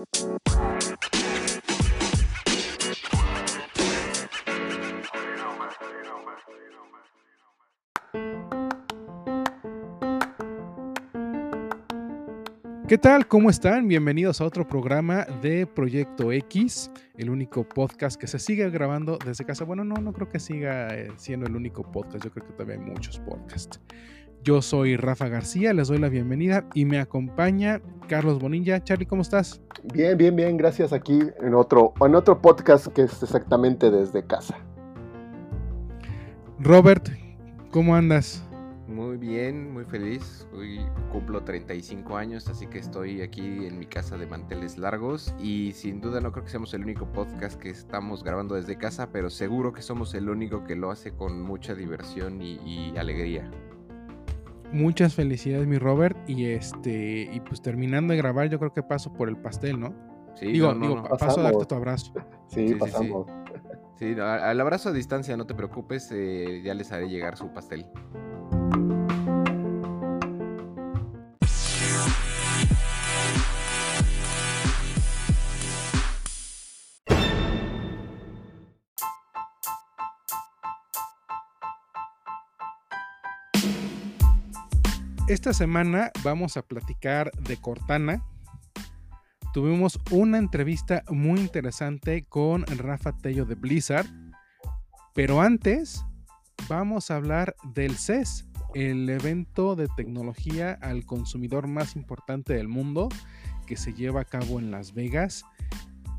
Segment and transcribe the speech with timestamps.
[0.00, 0.06] ¿Qué
[12.98, 13.28] tal?
[13.28, 13.86] ¿Cómo están?
[13.86, 19.44] Bienvenidos a otro programa de Proyecto X, el único podcast que se sigue grabando desde
[19.44, 19.64] casa.
[19.64, 22.76] Bueno, no, no creo que siga eh, siendo el único podcast, yo creo que todavía
[22.76, 23.78] hay muchos podcasts.
[24.42, 28.82] Yo soy Rafa García, les doy la bienvenida y me acompaña Carlos Bonilla.
[28.82, 29.60] Charlie, ¿cómo estás?
[29.92, 34.56] Bien, bien, bien, gracias aquí en otro, en otro podcast que es exactamente desde casa.
[36.58, 37.08] Robert,
[37.70, 38.42] ¿cómo andas?
[38.90, 40.48] Muy bien, muy feliz.
[40.52, 40.80] Hoy
[41.12, 46.00] cumplo 35 años, así que estoy aquí en mi casa de manteles largos y sin
[46.00, 49.72] duda no creo que seamos el único podcast que estamos grabando desde casa, pero seguro
[49.72, 53.48] que somos el único que lo hace con mucha diversión y, alegría.
[54.72, 56.16] Muchas felicidades, mi Robert.
[56.28, 59.94] Y este, y pues terminando de grabar, yo creo que paso por el pastel, ¿no?
[60.34, 62.12] Sí, digo, digo paso a darte tu abrazo.
[62.48, 63.26] Sí, pasamos.
[63.96, 67.86] Sí, al abrazo a distancia, no te preocupes, eh, ya les haré llegar su pastel.
[85.30, 88.26] Esta semana vamos a platicar de Cortana.
[89.54, 94.08] Tuvimos una entrevista muy interesante con Rafa Tello de Blizzard.
[95.14, 96.04] Pero antes
[96.68, 103.08] vamos a hablar del CES, el evento de tecnología al consumidor más importante del mundo
[103.68, 105.44] que se lleva a cabo en Las Vegas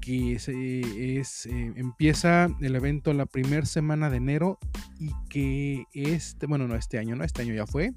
[0.01, 4.57] que es, eh, empieza el evento la primera semana de enero
[4.99, 7.93] y que este, bueno, no este año, no, este año ya fue,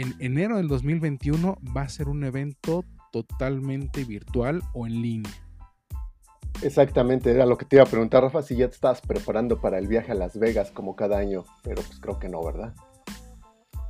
[0.00, 5.32] en enero del 2021 va a ser un evento totalmente virtual o en línea.
[6.62, 9.78] Exactamente, era lo que te iba a preguntar, Rafa, si ya te estabas preparando para
[9.78, 12.74] el viaje a Las Vegas como cada año, pero pues creo que no, ¿verdad?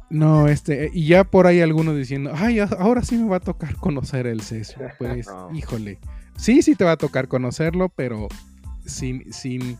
[0.08, 3.76] No, este, y ya por ahí algunos diciendo, ay, ahora sí me va a tocar
[3.76, 4.76] conocer el CES.
[4.98, 5.98] Pues, híjole,
[6.38, 8.28] sí, sí te va a tocar conocerlo, pero
[8.86, 9.78] sin, sin,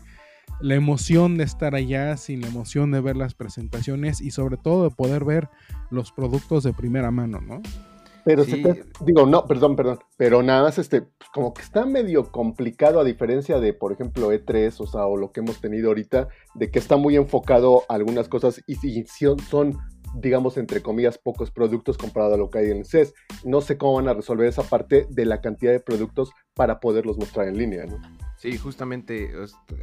[0.61, 4.83] la emoción de estar allá, sin la emoción de ver las presentaciones y sobre todo
[4.83, 5.49] de poder ver
[5.89, 7.61] los productos de primera mano, ¿no?
[8.25, 8.43] Pero
[9.05, 13.59] digo, no, perdón, perdón, pero nada más este, como que está medio complicado a diferencia
[13.59, 16.97] de, por ejemplo, E3, o sea, o lo que hemos tenido ahorita, de que está
[16.97, 19.03] muy enfocado a algunas cosas y, si
[19.49, 19.77] son,
[20.15, 23.13] digamos, entre comillas, pocos productos comparado a lo que hay en CES.
[23.43, 27.17] No sé cómo van a resolver esa parte de la cantidad de productos para poderlos
[27.17, 27.99] mostrar en línea, ¿no?
[28.37, 29.33] Sí, justamente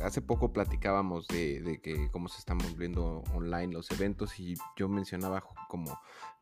[0.02, 4.88] hace poco platicábamos de, de, que cómo se están volviendo online los eventos y yo
[4.88, 5.98] mencionaba como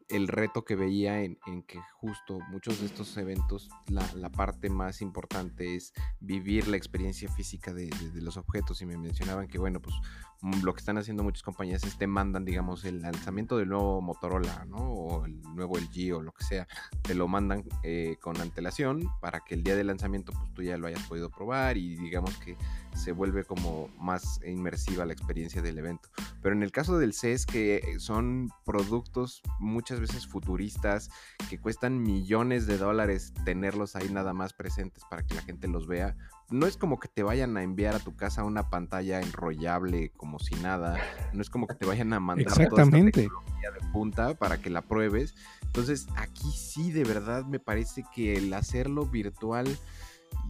[0.08, 5.76] el reto que veía en, que justo muchos de estos eventos, la, parte más importante
[5.76, 8.82] es vivir la experiencia física de, los objetos.
[8.82, 9.94] Y me mencionaban que, bueno, pues
[10.42, 14.00] mm, lo que están haciendo muchas compañías es te mandan, digamos, el lanzamiento del nuevo
[14.00, 14.78] Motorola, ¿no?
[14.78, 16.66] O el nuevo LG o lo que sea.
[17.02, 20.76] Te lo mandan eh, con antelación para que el día de lanzamiento, pues tú ya
[20.76, 22.56] lo hayas podido probar y digamos que
[22.94, 26.08] se vuelve como más inmersiva la experiencia del evento.
[26.42, 31.10] Pero en el caso del CES, que son productos muchas veces futuristas,
[31.48, 35.86] que cuestan millones de dólares tenerlos ahí nada más presentes para que la gente los
[35.86, 36.16] vea,
[36.50, 40.38] no es como que te vayan a enviar a tu casa una pantalla enrollable como
[40.38, 40.98] si nada,
[41.32, 43.28] no es como que te vayan a mandar Exactamente.
[43.28, 45.34] toda esta de punta para que la pruebes.
[45.62, 49.66] Entonces, aquí sí de verdad me parece que el hacerlo virtual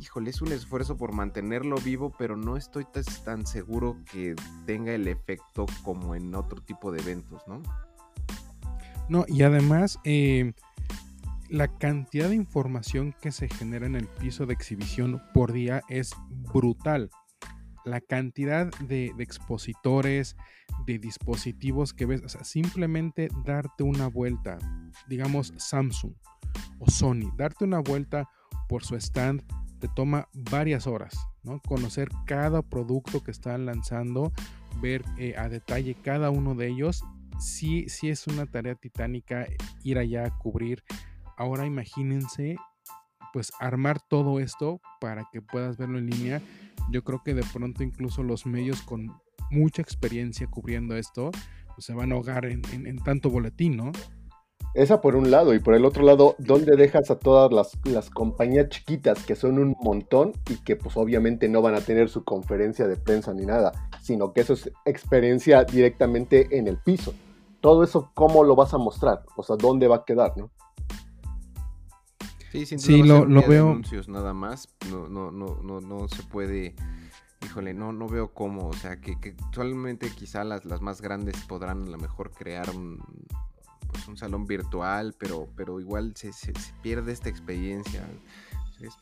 [0.00, 2.87] híjole, es un esfuerzo por mantenerlo vivo, pero no estoy
[3.25, 4.34] tan seguro que
[4.67, 7.62] tenga el efecto como en otro tipo de eventos, ¿no?
[9.09, 10.55] No, y además, eh,
[11.49, 16.15] la cantidad de información que se genera en el piso de exhibición por día es
[16.53, 17.11] brutal.
[17.84, 20.37] La cantidad de, expositores,
[20.87, 24.59] de dispositivos que ves, simplemente darte una vuelta,
[25.06, 26.15] digamos Samsung
[26.78, 28.28] o Sony, darte una vuelta
[28.69, 29.43] por su stand
[29.84, 31.60] te toma varias horas, ¿no?
[31.60, 34.33] Conocer cada producto que están lanzando,
[34.81, 37.04] ver eh, a detalle cada uno de ellos.
[37.39, 39.47] Sí, sí es una tarea titánica
[39.83, 40.83] ir allá a cubrir.
[41.36, 42.57] Ahora imagínense,
[43.34, 46.41] pues armar todo esto para que puedas verlo en línea.
[46.91, 49.13] Yo creo que de pronto incluso los medios con
[49.51, 51.31] mucha experiencia cubriendo esto,
[51.75, 53.92] pues se van a ahogar en, en tanto boletín, ¿no?
[54.74, 57.53] Esa por un lado, y por el otro lado, ¿dónde dejas a todas
[57.84, 62.09] las, compañías chiquitas que son un montón y que pues obviamente no van a tener
[62.09, 67.15] su conferencia de prensa ni nada, sino que eso es experiencia directamente en el piso?
[67.60, 69.22] Todo eso, ¿cómo lo vas a mostrar?
[69.36, 70.50] O sea, ¿dónde va a quedar, no?
[72.50, 73.71] Sí, sin duda lo, veo.
[73.71, 74.68] anuncios nada más.
[74.91, 76.74] No, no, no, no, no se puede.
[77.44, 78.68] Híjole, no, no veo cómo.
[78.68, 82.71] O sea, que, que actualmente quizá las, las más grandes podrán a lo mejor crear
[82.71, 83.00] un,
[83.95, 86.53] pues un salón virtual, pero, pero igual se, se,
[86.83, 88.05] pierde esta experiencia.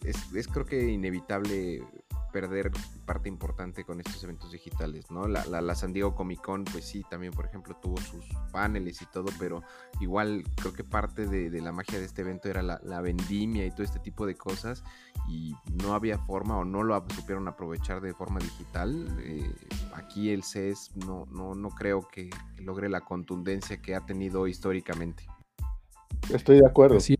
[0.04, 1.82] Es, es, creo que inevitable
[2.32, 2.70] perder
[3.06, 5.28] parte importante con estos eventos digitales, ¿no?
[5.28, 9.06] La, la, San Diego Comic Con, pues sí, también, por ejemplo, tuvo sus paneles y
[9.06, 9.62] todo, pero
[10.00, 13.82] igual creo que parte de, la magia de este evento era la, vendimia y todo
[13.82, 14.82] este tipo de cosas,
[15.28, 19.06] y no había forma o no lo supieron aprovechar de forma digital.
[19.20, 19.54] Eh,
[19.94, 25.26] aquí el CES no, no, no creo que, logre la contundencia que ha tenido históricamente.
[26.32, 27.00] Estoy de acuerdo.
[27.00, 27.18] Sí,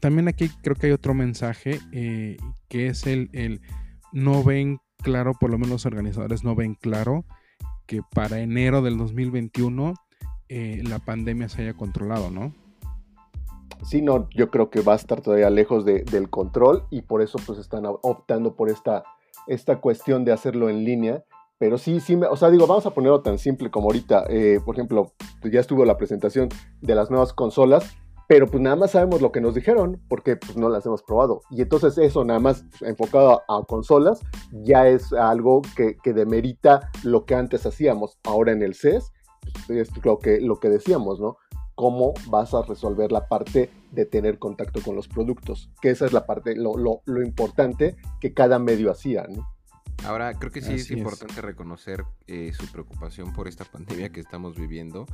[0.00, 2.36] también aquí creo que hay otro mensaje eh,
[2.68, 3.60] que es el, el
[4.12, 7.24] no ven claro, por lo menos los organizadores no ven claro
[7.86, 9.94] que para enero del 2021
[10.48, 12.52] eh, la pandemia se haya controlado, ¿no?
[13.82, 17.38] Sí, no, yo creo que va a estar todavía lejos del control y por eso
[17.46, 19.04] pues están optando por esta,
[19.46, 21.24] esta cuestión de hacerlo en línea.
[21.58, 24.24] Pero sí, sí, o sea, digo, vamos a ponerlo tan simple como ahorita.
[24.28, 25.12] Eh, por ejemplo,
[25.44, 26.48] ya estuvo la presentación
[26.80, 27.96] de las nuevas consolas
[28.30, 31.42] pero pues nada más sabemos lo que nos dijeron porque pues no las hemos probado.
[31.50, 34.20] Y entonces eso nada más enfocado a, consolas
[34.52, 38.20] ya es algo que, demerita lo que antes hacíamos.
[38.22, 39.10] Ahora en el CES
[39.66, 41.38] pues, es lo que, lo que decíamos, ¿no?
[41.74, 46.12] Cómo vas a resolver la parte de tener contacto con los productos, que esa es
[46.12, 49.44] la parte, lo, lo, importante que cada medio hacía, ¿no?
[50.04, 54.56] Ahora, creo que sí es importante reconocer eh, su preocupación por esta pandemia que estamos
[54.56, 55.06] viviendo.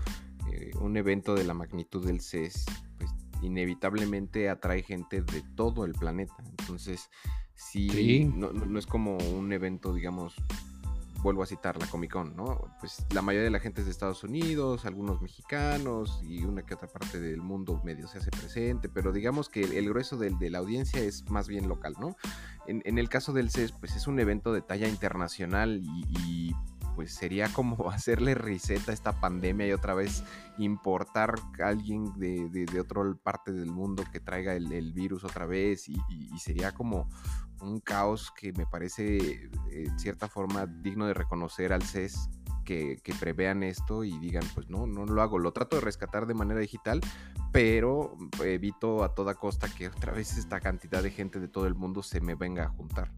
[0.53, 2.67] Eh, un evento de la magnitud del CES
[3.43, 6.35] inevitablemente atrae gente de todo el planeta.
[6.59, 7.11] Entonces,
[7.55, 10.35] sí, No, es como un evento, digamos,
[11.23, 12.71] vuelvo a citar la Comic Con, ¿no?
[12.81, 16.75] Pues la mayoría de la gente es de Estados Unidos, algunos mexicanos y una que
[16.75, 20.59] otra parte del mundo medio se hace presente, pero digamos que el, grueso de la
[20.59, 22.17] audiencia es más bien local, ¿no?
[22.69, 26.55] En, el caso del CES, pues es un evento de talla internacional y
[26.97, 30.25] pues sería como hacerle reset a esta pandemia y otra vez
[30.59, 35.89] importar a alguien de, de, otra parte del mundo que traiga el, virus otra vez
[35.89, 35.99] y,
[36.39, 37.09] sería como
[37.61, 42.31] un caos que me parece eh, en cierta forma digno de reconocer al CES
[42.65, 46.27] que, que, prevean esto y digan, pues no, no lo hago, lo trato de rescatar
[46.27, 47.01] de manera digital,
[47.53, 51.75] pero evito a toda costa que otra vez esta cantidad de gente de todo el
[51.75, 53.13] mundo se me venga a juntar.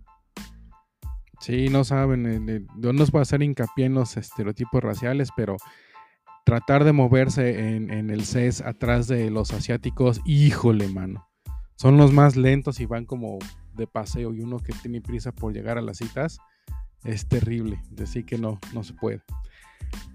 [1.41, 5.57] Sí, no saben, eh, no nos va a hacer hincapié en los estereotipos raciales, pero
[6.45, 11.29] tratar de moverse en, el CES atrás de los asiáticos, híjole, mano.
[11.77, 13.39] Son los más lentos y van como
[13.75, 16.39] de paseo y uno que tiene prisa por llegar a las citas
[17.05, 17.81] es terrible.
[18.03, 19.23] Así que no, no se puede.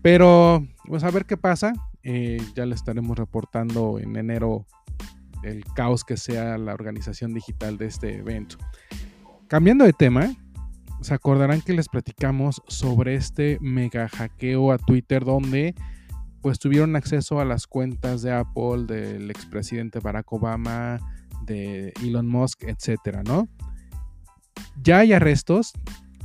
[0.01, 1.73] Pero, pues a ver qué pasa.
[2.03, 4.65] Eh, ya le estaremos reportando en enero
[5.43, 8.57] el caos que sea la organización digital de este evento.
[9.47, 10.33] Cambiando de tema,
[11.03, 15.75] se acordarán que les platicamos sobre este mega hackeo a Twitter donde
[16.41, 20.99] pues tuvieron acceso a las cuentas de Apple, del expresidente Barack Obama,
[21.45, 23.47] de Elon Musk, etcétera, ¿no?
[24.81, 25.73] Ya hay arrestos,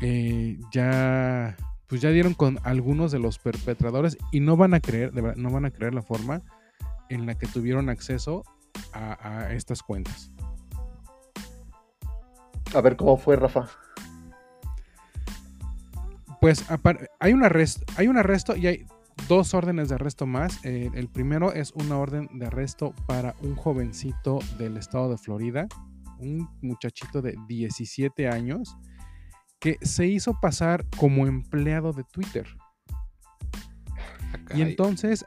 [0.01, 5.13] eh, ya pues ya dieron con algunos de los perpetradores y no van a creer,
[5.37, 6.43] no van a creer la forma
[7.09, 8.43] en la que tuvieron acceso
[8.93, 10.31] a estas cuentas.
[12.75, 13.69] A ver cómo fue, Rafa
[16.41, 16.65] pues
[17.21, 18.87] hay un, arresto, hay un arresto y hay
[19.27, 20.65] dos órdenes de arresto más.
[20.65, 25.67] Eh, el primero es una orden de arresto para un jovencito del estado de Florida,
[26.19, 28.77] un muchachito de 17 años,
[29.59, 32.47] que se hizo pasar como empleado de Twitter.
[34.55, 35.25] Y entonces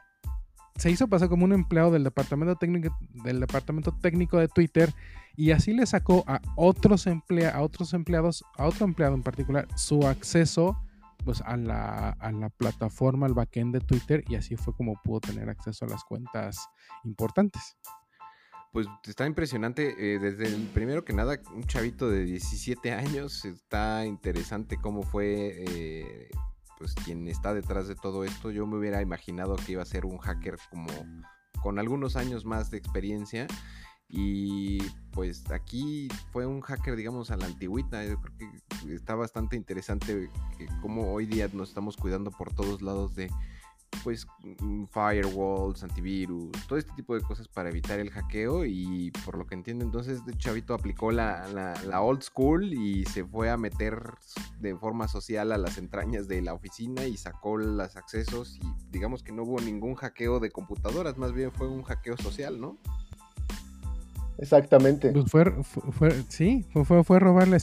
[0.76, 4.92] se hizo pasar como un empleado del departamento técnico, del departamento técnico de Twitter
[5.36, 9.68] y así le sacó a otros, emplea, a otros empleados, a otro empleado en particular,
[9.76, 10.76] su acceso
[11.24, 15.20] pues a la, a la plataforma, al backend de Twitter y así fue como pudo
[15.20, 16.68] tener acceso a las cuentas
[17.04, 17.76] importantes.
[18.72, 24.06] Pues está impresionante, eh, desde el primero que nada, un chavito de 17 años, está
[24.06, 26.30] interesante cómo fue eh,
[26.78, 28.50] pues quien está detrás de todo esto.
[28.50, 30.88] Yo me hubiera imaginado que iba a ser un hacker como
[31.62, 33.46] con algunos años más de experiencia
[34.14, 34.78] y
[35.12, 38.04] pues aquí fue un hacker, digamos, a la antigüita.
[38.04, 40.28] Yo creo que está bastante interesante
[40.58, 43.30] que como hoy día nos estamos cuidando por todos lados de
[44.04, 49.38] pues mm, firewalls, antivirus, todo este tipo de cosas para evitar el hackeo y por
[49.38, 51.46] lo que entiendo entonces de Chavito aplicó la,
[51.84, 54.14] la, old school y se fue a meter
[54.60, 59.22] de forma social a las entrañas de la oficina y sacó los accesos y digamos
[59.22, 62.78] que no hubo ningún hackeo de computadoras, más bien fue un hackeo social, ¿no?
[64.42, 65.12] Exactamente.
[65.12, 67.58] Pues fue, fue, sí, fue, fue, robarle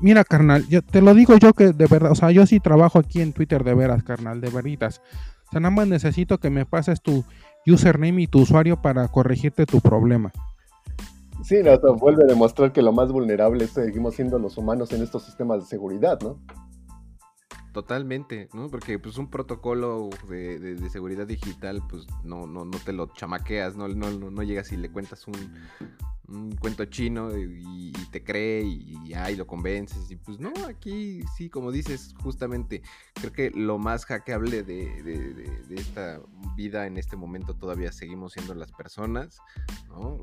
[0.00, 2.98] mira, carnal, yo te lo digo yo que de verdad, o sea, yo sí trabajo
[2.98, 5.00] aquí en Twitter de veras, carnal, de veritas.
[5.46, 7.24] O sea, nada más necesito que me pases tu
[7.64, 10.32] username y tu usuario para corregirte tu problema.
[11.44, 15.22] Sí, nos vuelve a demostrar que lo más vulnerable seguimos siendo los humanos en estos
[15.22, 16.40] sistemas de seguridad, ¿no?
[17.76, 18.70] Totalmente, ¿no?
[18.70, 23.86] Porque pues un protocolo de, seguridad digital, pues no, no, no te lo chamaqueas, no,
[23.86, 25.34] no, no llegas y le cuentas un,
[26.28, 30.10] un cuento chino y, te cree y, ya y lo convences.
[30.10, 32.80] Y pues no, aquí sí, como dices, justamente
[33.12, 36.22] creo que lo más hackeable de, de esta
[36.56, 39.38] vida en este momento todavía seguimos siendo las personas,
[39.90, 40.18] ¿no?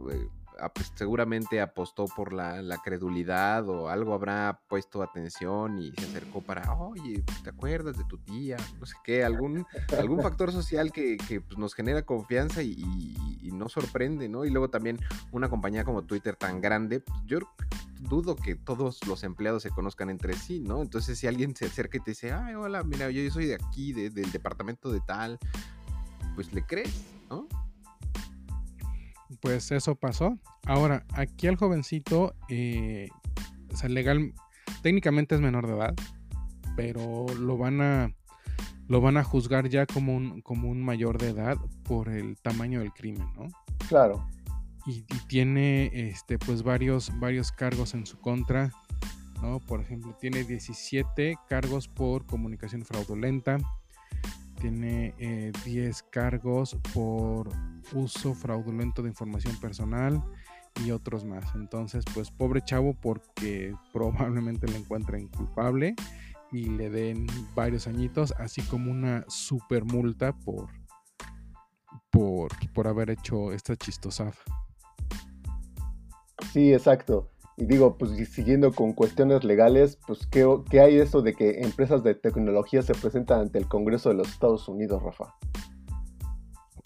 [0.74, 6.74] Pues, seguramente apostó por la, credulidad o algo habrá puesto atención y se acercó para,
[6.74, 8.57] oye, ¿te acuerdas de tu tía?
[8.79, 9.65] No sé qué, algún,
[9.98, 11.17] algún factor social que,
[11.48, 13.15] pues, nos genera confianza y,
[13.53, 14.45] nos sorprende, ¿no?
[14.45, 15.00] Y luego también
[15.31, 17.39] una compañía como Twitter tan grande, pues, yo
[18.00, 20.81] dudo que todos los empleados se conozcan entre sí, ¿no?
[20.81, 23.93] Entonces si alguien se acerca y te dice, ay, hola, mira, yo soy de aquí,
[23.93, 25.39] del departamento de tal,
[26.36, 27.48] pues le crees, ¿no?
[29.41, 30.37] Pues eso pasó.
[30.65, 33.09] Ahora, aquí el jovencito, eh,
[33.71, 34.33] o sea, legal,
[34.81, 35.95] técnicamente es menor de edad,
[36.75, 38.13] pero lo van a,
[38.87, 42.79] lo van a juzgar ya como un, como un mayor de edad por el tamaño
[42.79, 43.47] del crimen, ¿no?
[43.87, 44.27] Claro.
[44.85, 48.71] Y, tiene, este, pues varios, varios cargos en su contra,
[49.41, 49.59] ¿no?
[49.59, 53.57] Por ejemplo, tiene 17 cargos por comunicación fraudulenta,
[54.63, 55.13] tiene
[55.65, 57.50] 10 eh, cargos por
[57.93, 60.24] uso fraudulento de información personal
[60.86, 61.53] y otros más.
[61.53, 65.96] Entonces, pues pobre chavo porque probablemente lo encuentren culpable
[66.50, 70.70] y le den varios añitos, así como una super multa por,
[72.10, 74.34] por, por haber hecho esta chistosada.
[76.53, 77.32] Sí, exacto.
[77.57, 82.03] Y digo, pues siguiendo con cuestiones legales, pues ¿qué, ¿qué, hay eso de que empresas
[82.03, 85.36] de tecnología se presentan ante el Congreso de los Estados Unidos, Rafa?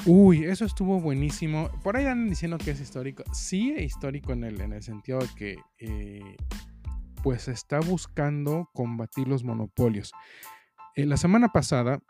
[0.06, 1.70] Uy, eso estuvo buenísimo.
[1.84, 3.24] Por ahí andan diciendo que es histórico.
[3.34, 6.38] Sí, histórico en el, en el sentido de que eh,
[7.24, 10.14] pues está buscando combatir los monopolios.
[10.98, 12.02] Eh, la semana pasada,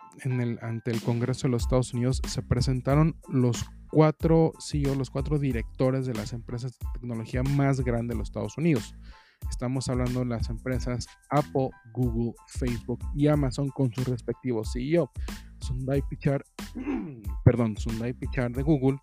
[0.61, 6.05] ante el Congreso de los Estados Unidos, se presentaron los cuatro CEO, los cuatro directores
[6.05, 8.95] de las empresas de tecnología más grandes de los Estados Unidos.
[9.49, 15.11] Estamos hablando de las empresas Apple, Google, Facebook y Amazon con sus respectivos CEO.
[15.59, 16.45] Sundar Pichar,
[17.43, 18.99] perdón, Sundar Pichar de Google,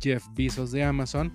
[0.00, 1.32] Jeff Bezos de Amazon,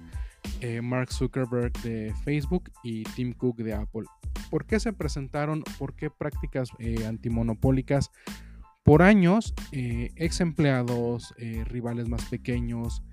[0.62, 4.06] eh, Mark Zuckerberg de Facebook y Tim Cook de Apple.
[4.52, 5.64] ¿Por qué se presentaron?
[5.80, 8.12] ¿Por qué prácticas eh, antimonopólicas?
[8.84, 13.04] por años, eh, ex empleados, eh, rivales más pequeños,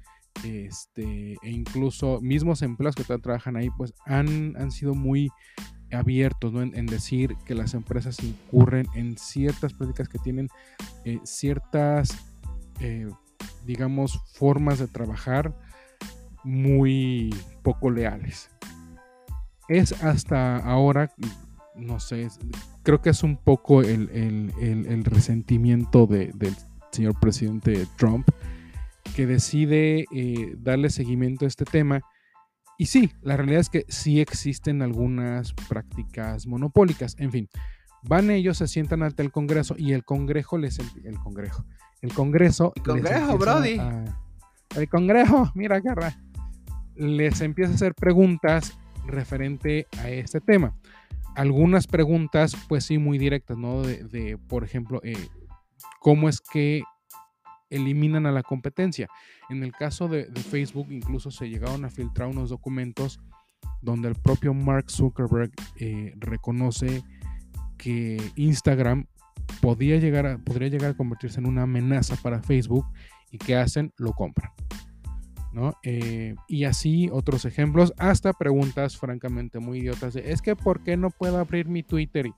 [0.43, 5.31] este, e incluso mismos empleados que trabajan ahí, pues han, han sido muy
[5.93, 10.49] abiertos en, decir que las empresas incurren en ciertas prácticas que tienen
[11.25, 12.17] ciertas,
[13.67, 15.55] digamos, formas de trabajar
[16.45, 17.29] muy
[17.63, 18.51] poco leales.
[19.69, 21.13] Es hasta ahora,
[21.77, 22.29] no sé,
[22.83, 26.55] creo que es un poco el, resentimiento del
[26.91, 28.29] señor presidente Trump
[29.15, 32.01] que decide eh, darle seguimiento a este tema.
[32.79, 37.17] Y sí, la realidad es que sí existen algunas prácticas monopólicas.
[37.19, 37.49] En fin,
[38.03, 41.67] van ellos, se sientan ante el Congreso y el Congreso les el Congreso,
[42.01, 43.81] el Congreso, el Congreso, Brody,
[44.77, 46.17] el Congreso, mira, garra,
[46.95, 50.75] les empieza a hacer preguntas referente a este tema
[51.39, 53.83] algunas preguntas, pues sí, muy directas, ¿no?
[53.83, 55.29] De, por ejemplo, eh,
[56.01, 56.83] ¿cómo es que
[57.71, 59.09] eliminan a la competencia?
[59.49, 63.21] En el caso de, Facebook, incluso se llegaron a filtrar unos documentos
[63.83, 67.05] donde el propio Mark Zuckerberg eh, reconoce
[67.77, 69.07] que Instagram
[69.63, 72.85] llegar a, podría llegar a convertirse en una amenaza para Facebook
[73.31, 74.51] y que hacen, lo compran.
[75.83, 80.97] Eh, y así otros ejemplos, hasta preguntas francamente muy idiotas de, es que ¿por qué
[80.97, 82.27] no puedo abrir mi Twitter?
[82.27, 82.35] Y,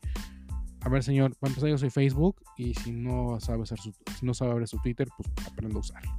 [0.81, 4.25] a ver, señor, para empezar yo soy Facebook y si no sabe, hacer su, si
[4.25, 6.11] no sabe abrir su Twitter, pues aprenda a usarlo.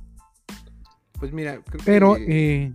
[1.19, 2.73] Pues mira, creo Pero, eh,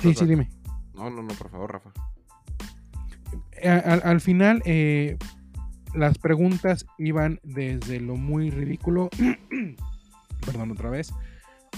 [0.00, 0.50] sí, sí, dime.
[0.94, 1.92] No, no, no, por favor, Rafa.
[3.52, 4.62] Eh, al, al final,
[5.94, 9.08] las preguntas iban desde lo muy ridículo,
[10.46, 11.12] perdón otra vez,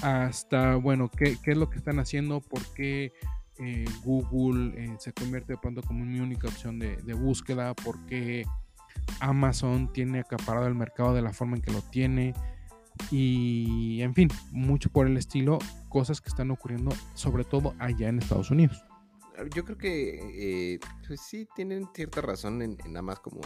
[0.00, 3.12] hasta, bueno, qué, es lo que están haciendo, por qué
[3.58, 8.46] eh, Google eh, se convierte de pronto como mi única opción de, búsqueda, por qué
[9.20, 12.34] Amazon tiene acaparado el mercado de la forma en que lo tiene,
[13.10, 15.58] y en fin, mucho por el estilo,
[15.88, 18.84] cosas que están ocurriendo sobre todo allá en Estados Unidos.
[19.54, 23.40] Yo creo que eh, pues sí tienen cierta razón en, nada más como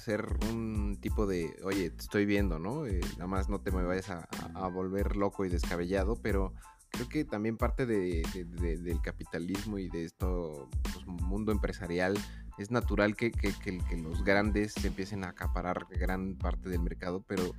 [0.00, 2.86] hacer un tipo de, oye, te estoy viendo, ¿no?
[2.86, 4.26] Eh, nada más no te me vayas a,
[4.68, 6.54] volver loco y descabellado, pero
[6.90, 12.16] creo que también parte de, del capitalismo y de esto, pues, mundo empresarial,
[12.56, 17.52] es natural que, que, los grandes empiecen a acaparar gran parte del mercado, pero,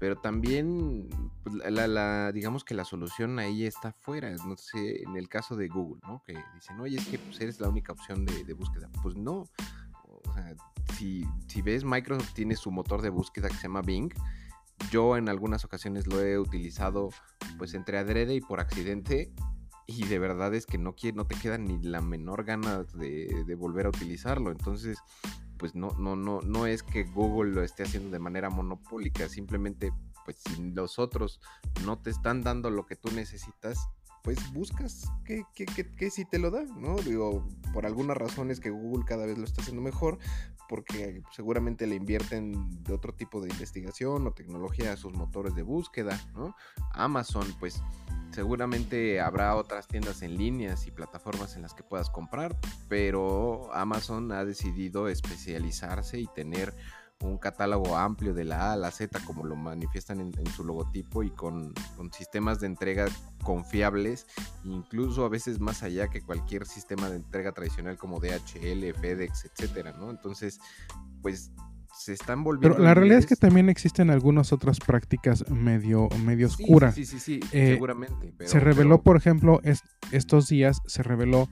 [0.00, 1.08] pero también,
[1.44, 4.30] pues, la, digamos que la solución ahí está fuera.
[4.46, 6.22] No sé, en el caso de Google, ¿no?
[6.24, 8.88] Que dicen, oye, es que pues, eres la única opción de, búsqueda.
[9.02, 9.44] Pues no.
[10.24, 14.12] O si, si ves, Microsoft tiene su motor de búsqueda que se llama Bing
[14.90, 17.10] yo en algunas ocasiones lo he utilizado
[17.58, 19.32] pues entre adrede y por accidente
[19.86, 23.86] y de verdad es que no, no te queda ni la menor gana de, volver
[23.86, 24.50] a utilizarlo.
[24.50, 24.98] Entonces,
[25.56, 29.90] pues no, no, no, no es que Google lo esté haciendo de manera monopólica, simplemente
[30.26, 31.40] pues si los otros
[31.86, 33.88] no te están dando lo que tú necesitas,
[34.28, 36.96] pues buscas que, que, si te lo da, ¿no?
[36.96, 40.18] Digo, por alguna razón es que Google cada vez lo está haciendo mejor,
[40.68, 45.62] porque seguramente le invierten de otro tipo de investigación o tecnología a sus motores de
[45.62, 46.54] búsqueda, ¿no?
[46.92, 47.82] Amazon, pues
[48.30, 52.54] seguramente habrá otras tiendas en líneas y plataformas en las que puedas comprar,
[52.86, 56.74] pero Amazon ha decidido especializarse y tener
[57.20, 61.22] un catálogo amplio de la A a la Z, como lo manifiestan en, su logotipo,
[61.22, 61.74] y con,
[62.12, 63.06] sistemas de entrega
[63.42, 64.26] confiables,
[64.64, 69.92] incluso a veces más allá que cualquier sistema de entrega tradicional como DHL, FedEx, etcétera,
[69.92, 70.10] ¿no?
[70.10, 70.60] Entonces,
[71.22, 71.52] pues
[71.98, 72.76] se están volviendo.
[72.76, 76.94] Pero la realidad es que también existen algunas otras prácticas medio, medio oscuras.
[76.94, 78.32] Sí, sí, sí, eh, seguramente.
[78.46, 79.60] se reveló, por ejemplo,
[80.12, 81.48] estos días se reveló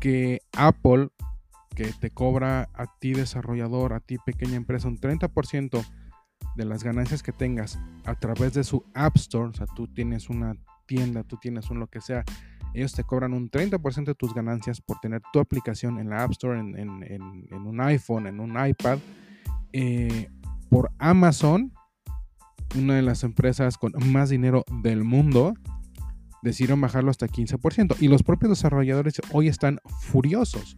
[0.00, 1.08] que Apple
[1.78, 5.86] que te cobra a ti desarrollador, a ti pequeña empresa, un 30%
[6.56, 10.28] de las ganancias que tengas a través de su App Store, o sea, tú tienes
[10.28, 10.56] una
[10.86, 12.24] tienda, tú tienes un lo que sea,
[12.74, 16.32] ellos te cobran un 30% de tus ganancias por tener tu aplicación en la App
[16.32, 16.72] Store, en,
[17.52, 18.98] un iPhone, en un iPad.
[19.72, 20.28] Eh,
[20.68, 21.72] por Amazon,
[22.76, 25.54] una de las empresas con más dinero del mundo,
[26.42, 27.94] decidieron bajarlo hasta 15%.
[28.00, 30.76] Y los propios desarrolladores hoy están furiosos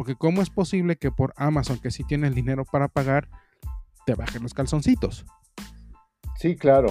[0.00, 3.28] porque ¿cómo es posible que por Amazon, que sí tiene el dinero para pagar,
[4.06, 5.26] te bajen los calzoncitos?
[6.38, 6.88] Sí, claro.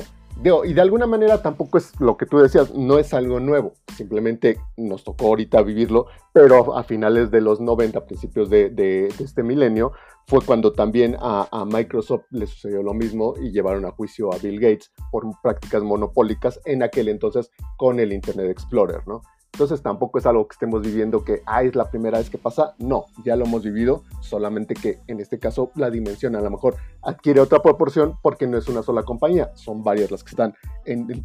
[0.63, 4.59] y de alguna manera tampoco es lo que tú decías, no es algo nuevo, simplemente
[4.77, 9.93] nos tocó ahorita vivirlo, pero a finales de los 90, principios de, este milenio,
[10.27, 14.37] fue cuando también a, a, Microsoft le sucedió lo mismo y llevaron a juicio a
[14.37, 19.23] Bill Gates por prácticas monopólicas en aquel entonces con el Internet Explorer, ¿no?
[19.59, 22.75] Entonces tampoco es algo que estemos viviendo que, ah, es la primera vez que pasa.
[22.77, 26.77] No, ya lo hemos vivido, solamente que en este caso la dimensión a lo mejor
[27.01, 30.55] adquiere otra proporción porque no es una sola compañía, son varias las que están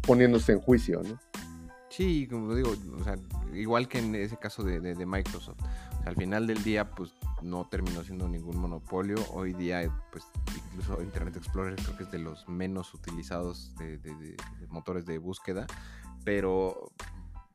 [0.05, 1.01] poniéndose en juicio.
[1.87, 2.73] Sí, como digo,
[3.53, 5.61] igual que en ese caso de, Microsoft.
[6.05, 9.15] al final del día, pues no terminó siendo ningún monopolio.
[9.31, 10.25] Hoy día, pues
[10.73, 14.35] incluso Internet Explorer creo que es de los menos utilizados de
[14.67, 15.67] motores de búsqueda.
[16.25, 16.91] Pero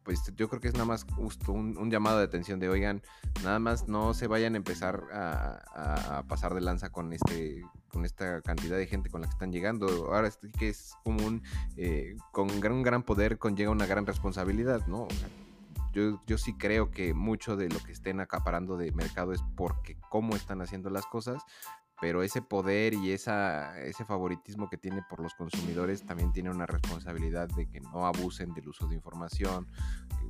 [0.05, 3.03] pues yo creo que es nada más justo un, llamado de atención de, oigan,
[3.45, 8.41] nada más no se vayan a empezar a, pasar de lanza con este con esta
[8.43, 10.15] cantidad de gente con la que están llegando.
[10.15, 11.43] Ahora sí que es como un,
[11.77, 15.09] eh, con un gran poder conlleva una gran responsabilidad, ¿no?
[15.93, 19.97] Yo, yo sí creo que mucho de lo que estén acaparando de mercado es porque
[20.09, 21.43] cómo están haciendo las cosas,
[22.01, 26.67] pero ese poder y esa, ese favoritismo que tiene por los consumidores también tiene una
[26.67, 29.67] responsabilidad de que no abusen del uso de información.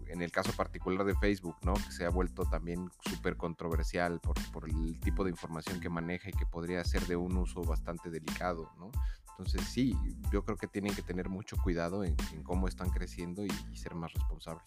[0.08, 1.74] En el caso particular de Facebook, ¿no?
[1.74, 6.30] que se ha vuelto también súper controversial por, por, el tipo de información que maneja
[6.30, 8.72] y que podría ser de un uso bastante delicado.
[8.76, 8.90] ¿no?
[9.38, 9.96] Entonces sí,
[10.32, 14.12] yo creo que tienen que tener mucho cuidado en, cómo están creciendo y, ser más
[14.12, 14.64] responsables.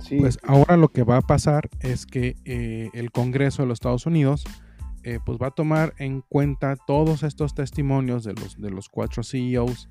[0.00, 0.18] Sí.
[0.18, 4.06] Pues ahora lo que va a pasar es que eh, el Congreso de los Estados
[4.06, 4.44] Unidos
[5.04, 9.22] eh, pues va a tomar en cuenta todos estos testimonios de los, de los cuatro
[9.22, 9.88] CEOs,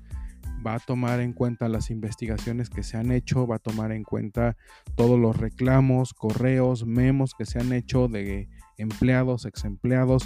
[0.66, 4.02] va a tomar en cuenta las investigaciones que se han hecho, va a tomar en
[4.02, 4.56] cuenta
[4.96, 10.24] todos los reclamos, correos, memos que se han hecho de empleados, ex empleados,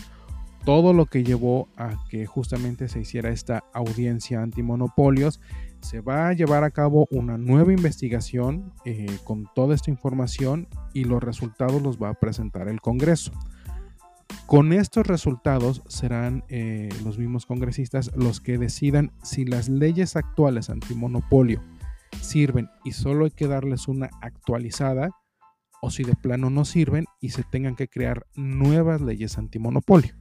[0.65, 5.41] todo lo que llevó a que justamente se hiciera esta audiencia antimonopolios.
[5.81, 11.05] Se va a llevar a cabo una nueva investigación eh, con toda esta información y
[11.05, 13.33] los resultados los va a presentar el Congreso.
[14.49, 20.71] Con estos resultados serán eh, los mismos congresistas los que decidan si las leyes actuales
[20.71, 21.63] antimonopolio
[22.23, 25.11] sirven y solo hay que darles una actualizada
[25.83, 30.15] o si de plano no sirven y se tengan que crear nuevas leyes antimonopolio.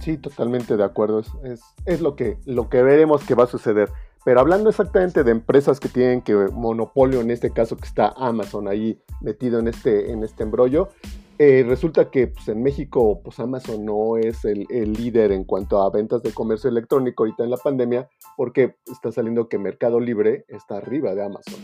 [0.00, 1.20] Sí, totalmente de acuerdo.
[1.20, 3.88] Es, es, lo, que, lo que veremos que va a suceder.
[4.26, 8.68] Pero hablando exactamente de empresas que tienen que monopolio, en este caso que está Amazon
[8.68, 10.90] ahí metido en este, en este embrollo,
[11.38, 15.90] eh, resulta que pues, en México pues, Amazon no es el, líder en cuanto a
[15.90, 20.76] ventas de comercio electrónico ahorita en la pandemia, porque está saliendo que Mercado Libre está
[20.76, 21.60] arriba de Amazon.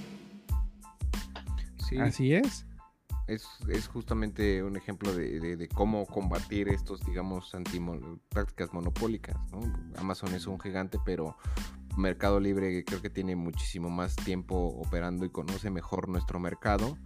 [1.78, 1.98] Sí.
[1.98, 2.68] Así es
[3.28, 7.80] es, justamente un ejemplo de, cómo combatir estos, digamos, anti
[8.30, 9.36] prácticas monopólicas.
[9.96, 11.36] Amazon es un gigante, pero
[11.96, 16.96] Mercado Libre creo que tiene muchísimo más tiempo operando y conoce mejor nuestro mercado.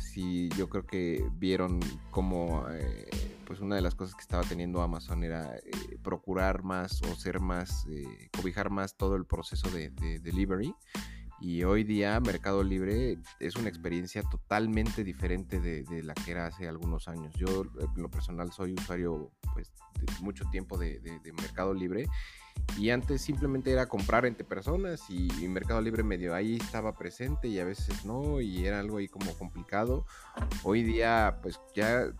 [0.00, 3.08] Si yo creo que vieron cómo, eh,
[3.46, 7.40] pues una de las cosas que estaba teniendo Amazon era eh, procurar más o ser
[7.40, 10.74] más, eh, cobijar más todo el proceso de, de delivery
[11.40, 16.68] y hoy día Mercado Libre es una experiencia totalmente diferente de, la que era hace
[16.68, 17.34] algunos años.
[17.34, 21.00] Yo en lo personal soy usuario pues de mucho tiempo de,
[21.40, 22.06] Mercado Libre
[22.78, 27.48] y antes simplemente era comprar entre personas y, y, Mercado Libre medio ahí estaba presente
[27.48, 30.06] y a veces no y era algo ahí como complicado.
[30.62, 32.12] Hoy día pues ya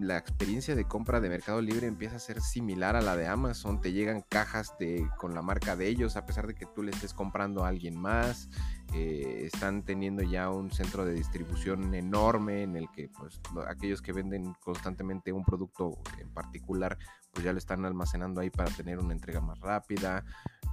[0.00, 3.80] la experiencia de compra de Mercado Libre empieza a ser similar a la de Amazon.
[3.80, 6.90] Te llegan cajas de, con la marca de ellos, a pesar de que tú le
[6.90, 8.48] estés comprando a alguien más.
[8.94, 14.12] Eh, están teniendo ya un centro de distribución enorme en el que pues, aquellos que
[14.12, 16.98] venden constantemente un producto en particular,
[17.38, 20.24] pues ya lo están almacenando ahí para tener una entrega más rápida.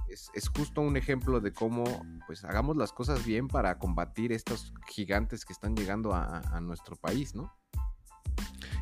[0.08, 1.84] Es, justo un ejemplo de cómo
[2.26, 6.96] pues hagamos las cosas bien para combatir estos gigantes que están llegando a, a nuestro
[6.96, 7.52] país, ¿no?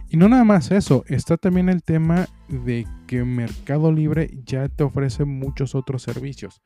[0.09, 4.83] Y no nada más eso, está también el tema de que Mercado Libre ya te
[4.83, 6.62] ofrece muchos otros servicios.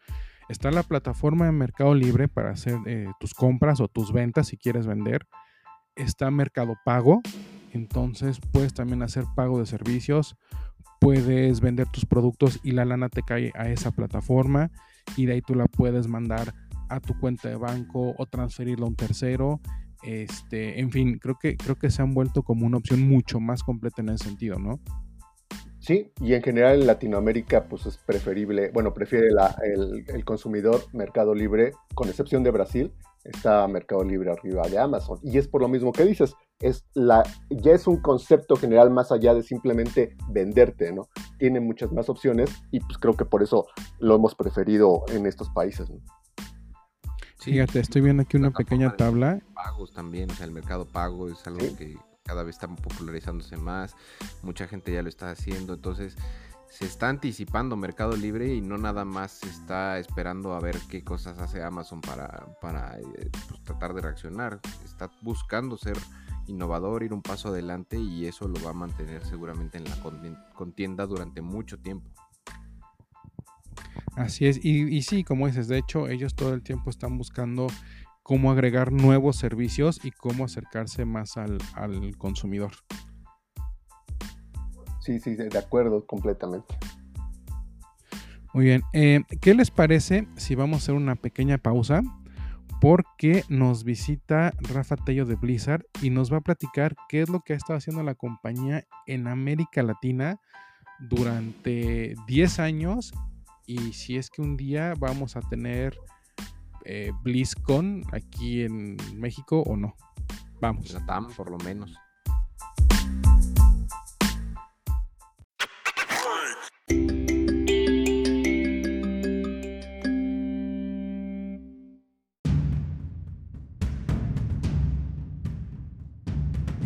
[0.48, 4.57] Está la plataforma de Mercado Libre para hacer eh, tus compras o tus ventas si
[4.57, 5.26] quieres vender.
[5.96, 7.22] Está Mercado Pago,
[7.72, 10.37] entonces puedes también hacer pago de servicios.
[11.00, 14.70] Puedes vender tus productos y la lana te cae a esa plataforma
[15.16, 16.54] y de ahí tú la puedes mandar
[16.88, 19.61] a tu cuenta de banco o transferirla a un tercero
[20.02, 23.62] este, en fin, creo que, creo que se han vuelto como una opción mucho más
[23.62, 24.80] completa en ese sentido, ¿no?
[25.80, 31.72] Sí, y en general en Latinoamérica pues es preferible, bueno, prefiere el, consumidor Mercado Libre,
[31.94, 32.92] con excepción de Brasil,
[33.29, 35.19] está Mercado Libre arriba de Amazon.
[35.23, 39.12] Y es por lo mismo que dices, es la, ya es un concepto general más
[39.12, 41.09] allá de simplemente venderte, ¿no?
[41.38, 43.67] Tiene muchas más opciones y pues creo que por eso
[43.99, 46.01] lo hemos preferido en estos países, ¿no?
[47.41, 49.41] Fíjate, estoy viendo aquí una pequeña tabla.
[49.55, 53.95] Pagos también, o sea, el mercado pago es algo que cada vez está popularizándose más,
[54.43, 56.17] mucha gente ya lo está haciendo, entonces
[56.70, 61.38] se está anticipando Mercado Libre y no nada más está esperando a ver qué cosas
[61.38, 65.96] hace Amazon para, para eh, pues, tratar de reaccionar, está buscando ser
[66.46, 69.96] innovador, ir un paso adelante y eso lo va a mantener seguramente en la
[70.54, 72.09] contienda durante mucho tiempo.
[74.16, 77.68] Así es, y, sí, como dices, de hecho ellos todo el tiempo están buscando
[78.22, 81.59] cómo agregar nuevos servicios y cómo acercarse más al,
[82.18, 82.72] consumidor.
[85.09, 86.77] Sí, sí, de acuerdo completamente.
[88.53, 92.03] Muy bien, eh, ¿qué les parece si vamos a hacer una pequeña pausa?
[92.79, 97.40] Porque nos visita Rafa Tello de Blizzard y nos va a platicar qué es lo
[97.40, 100.42] que ha estado haciendo la compañía en América Latina
[100.99, 103.14] durante 10 años
[103.64, 105.99] y si es que un día vamos a tener
[106.85, 109.97] eh, BlizzCon aquí en México o no.
[110.61, 110.92] Vamos.
[110.92, 111.99] La TAM, por lo menos.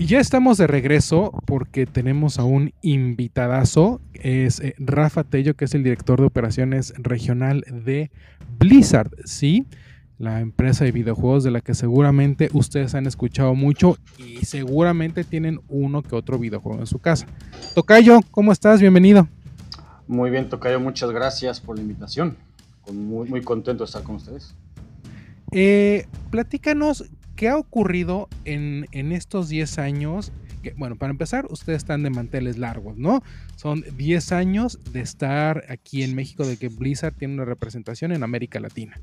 [0.03, 4.01] Y ya estamos de regreso porque tenemos a un invitadazo.
[4.15, 8.11] Es eh, Rafa Tello, que es el director de operaciones regional de
[8.59, 9.65] Blizzard, ¿sí?
[10.19, 15.61] La empresa de videojuegos de la que seguramente ustedes han escuchado mucho y seguramente tienen
[15.69, 17.29] uno que otro videojuego en su casa.
[17.77, 18.81] Tocayo, ¿cómo estás?
[18.81, 19.29] Bienvenido.
[20.09, 22.37] Muy bien, Tocayo, muchas gracias por la invitación.
[22.93, 24.53] Muy, muy contento de estar con ustedes.
[25.53, 27.05] Eh, platícanos
[27.43, 30.31] ¿qué ha ocurrido en, estos 10 años?
[30.77, 33.21] bueno, para empezar, ustedes están de manteles largos, ¿no?
[33.57, 38.23] Son 10 años de estar aquí en México, de que Blizzard tiene una representación en
[38.23, 39.01] América Latina.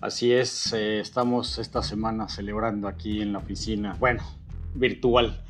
[0.00, 4.22] Así es, eh, estamos esta semana celebrando aquí en la oficina, bueno,
[4.74, 5.44] virtual,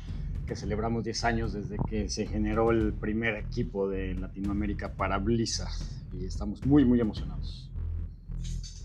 [0.45, 5.71] que celebramos 10 años desde que se generó el primer equipo de Latinoamérica para Blizzard
[6.11, 7.71] y estamos muy, muy emocionados.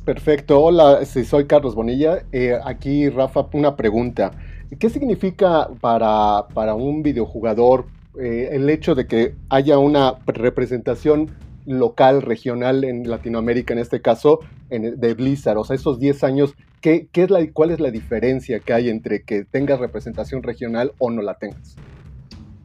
[0.05, 2.25] Perfecto, hola, soy Carlos Bonilla.
[2.33, 4.33] Eh, aquí, Rafa, una pregunta.
[4.81, 7.87] ¿Qué significa para, para un videojugador
[8.19, 11.31] eh, el hecho de que haya una representación
[11.67, 16.55] local, regional en Latinoamérica, en este caso, en, de Blizzard, o sea, esos 10 años,
[16.81, 21.13] ¿qué, es la, ¿cuál es la diferencia que hay entre que tengas representación regional o
[21.13, 21.77] no la tengas?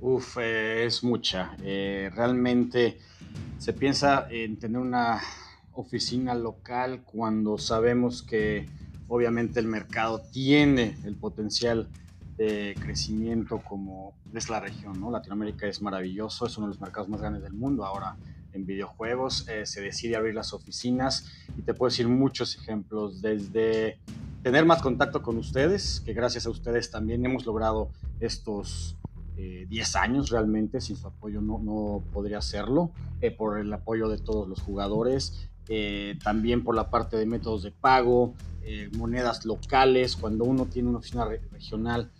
[0.01, 1.55] Uf, eh, es mucha.
[1.59, 2.97] Realmente
[3.59, 5.21] se piensa en tener una
[5.79, 8.67] oficina local cuando sabemos que
[9.07, 11.87] obviamente el mercado tiene el potencial
[12.37, 15.09] de crecimiento como es la región, ¿no?
[15.09, 18.15] Latinoamérica es maravilloso, es uno de los mercados más grandes del mundo ahora
[18.53, 23.99] en videojuegos, eh, se decide abrir las oficinas y te puedo decir muchos ejemplos, desde
[24.43, 28.97] tener más contacto con ustedes, que gracias a ustedes también hemos logrado estos
[29.35, 34.09] 10 eh, años realmente, sin su apoyo no, no podría hacerlo, eh, por el apoyo
[34.09, 35.49] de todos los jugadores,
[36.23, 38.35] también por la parte de métodos de pago,
[38.97, 42.11] monedas locales, cuando uno tiene una oficina regional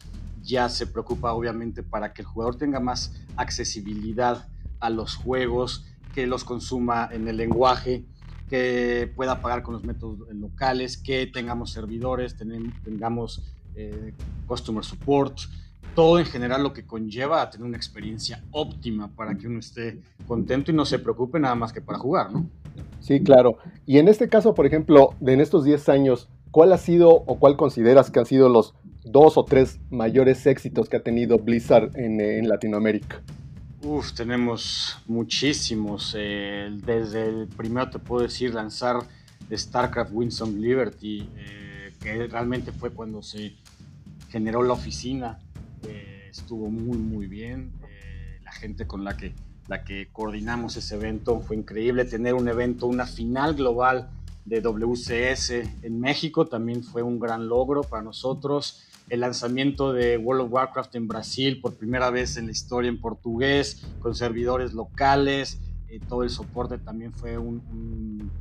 [0.42, 4.48] ya se preocupa obviamente para que el jugador tenga más accesibilidad
[4.80, 8.06] a los juegos, que los consuma en el lenguaje,
[8.48, 15.38] que pueda pagar con los métodos locales, que tengamos servidores, tengamos eh, customer support,
[15.96, 20.00] todo en general lo que conlleva a tener una experiencia óptima para que uno esté
[20.28, 22.50] contento y no se preocupe nada más que para jugar, ¿no?
[23.00, 23.58] Sí, claro.
[23.86, 27.40] Y en este caso, por ejemplo, de en estos 10 años, ¿cuál ha sido o
[27.40, 31.96] cuál consideras que han sido los dos o tres mayores éxitos que ha tenido Blizzard
[31.96, 33.22] en, en Latinoamérica?
[33.84, 36.16] Uf, tenemos muchísimos.
[36.18, 38.98] Eh, desde el primero te puedo decir lanzar
[39.52, 43.54] StarCraft Wings of Liberty, eh, que realmente fue cuando se
[44.30, 45.40] generó la oficina.
[45.84, 47.72] Eh, estuvo muy, muy bien.
[48.44, 49.34] la gente con la que,
[49.68, 52.06] la que coordinamos ese evento fue increíble.
[52.06, 54.10] Tener un evento, una final global
[54.46, 55.50] de WCS
[55.84, 60.96] en México también fue un gran logro para nosotros el lanzamiento de World of Warcraft
[60.96, 66.24] en Brasil por primera vez en la historia en portugués, con servidores locales, eh, todo
[66.24, 68.32] el soporte también fue un,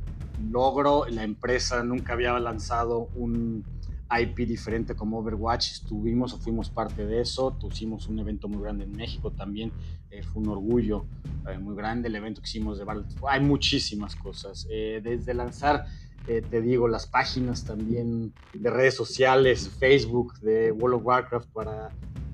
[0.51, 1.05] logro.
[1.09, 3.63] La empresa nunca había lanzado un
[4.09, 8.85] IP diferente como Overwatch, estuvimos o fuimos parte de eso, tuvimos un evento muy grande
[8.85, 9.71] en México también,
[10.09, 11.05] eh, fue un orgullo
[11.49, 13.03] eh, muy grande el evento que hicimos de Battle.
[13.27, 15.85] Hay muchísimas cosas, desde lanzar
[16.27, 21.89] eh, te digo, las páginas también de redes sociales, Facebook de World of Warcraft para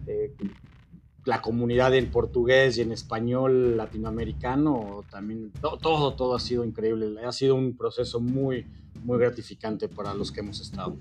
[0.08, 0.34] eh,
[1.26, 7.24] la comunidad en portugués y en español latinoamericano, también todo, todo ha sido increíble.
[7.24, 8.66] Ha sido un proceso muy,
[9.04, 10.98] muy gratificante para los que hemos estado.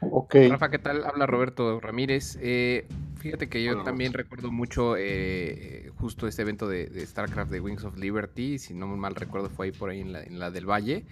[0.00, 0.48] Okay.
[0.48, 1.04] Rafa, ¿qué tal?
[1.04, 2.38] Habla Roberto Ramírez.
[2.42, 2.86] Eh,
[3.18, 4.96] fíjate que yo también recuerdo mucho
[5.96, 9.72] justo este evento de, StarCraft de Wings of Liberty, si no mal recuerdo fue ahí
[9.72, 11.06] por ahí en la, en la del Valle.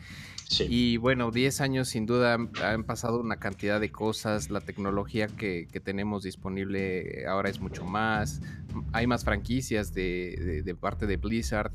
[0.61, 5.66] Y bueno, 10 años sin duda han, pasado una cantidad de cosas, la tecnología que,
[5.82, 8.40] tenemos disponible ahora es mucho más,
[8.92, 11.72] hay más franquicias de, parte de Blizzard.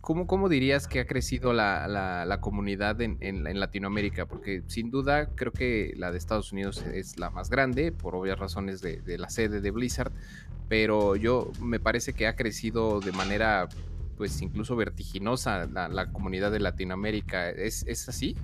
[0.00, 4.26] ¿Cómo, ¿Cómo, dirías que ha crecido la, comunidad en, Latinoamérica?
[4.26, 8.38] Porque sin duda creo que la de Estados Unidos es la más grande, por obvias
[8.38, 10.12] razones de, la sede de Blizzard,
[10.68, 13.68] pero yo me parece que ha crecido de manera
[14.16, 17.48] pues incluso vertiginosa la, comunidad de Latinoamérica.
[17.50, 18.36] ¿Es, ¿Es, así?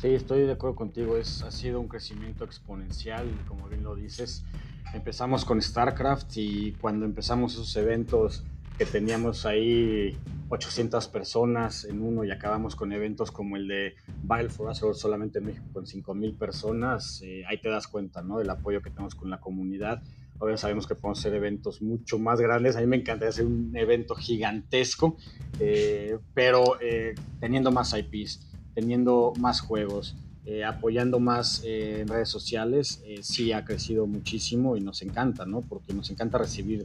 [0.00, 1.16] Sí, estoy de acuerdo contigo.
[1.16, 4.44] Es, ha sido un crecimiento exponencial, como bien lo dices.
[4.92, 8.44] Empezamos con StarCraft y cuando empezamos esos eventos
[8.78, 10.16] que teníamos ahí
[10.48, 15.38] 800 personas en uno y acabamos con eventos como el de Battle for Azeroth solamente
[15.38, 18.38] en México con 5000 personas, eh, ahí te das cuenta ¿no?
[18.38, 20.02] del apoyo que tenemos con la comunidad
[20.42, 22.74] Obviamente sabemos que podemos hacer eventos mucho más grandes.
[22.74, 25.16] A mí me encantaría hacer un evento gigantesco,
[25.60, 33.02] eh, pero eh, teniendo más IPs, teniendo más juegos, eh, apoyando más en redes sociales,
[33.22, 35.60] sí ha crecido muchísimo y nos encanta, ¿no?
[35.60, 36.82] Porque nos encanta recibir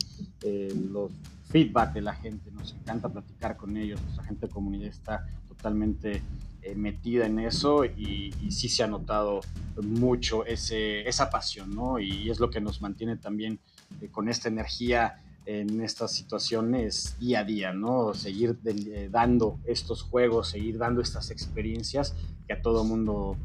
[0.91, 1.11] los
[1.49, 6.21] feedback de la gente, nos encanta platicar con ellos, nuestra gente de comunidad está totalmente
[6.61, 9.41] eh, metida en eso y, sí se ha notado
[9.81, 11.99] mucho ese, esa pasión, ¿no?
[11.99, 13.59] Y es lo que nos mantiene también
[14.01, 18.13] eh, con esta energía en estas situaciones día a día, ¿no?
[18.13, 23.37] Seguir eh, dando estos juegos, seguir dando estas experiencias que a todo mundo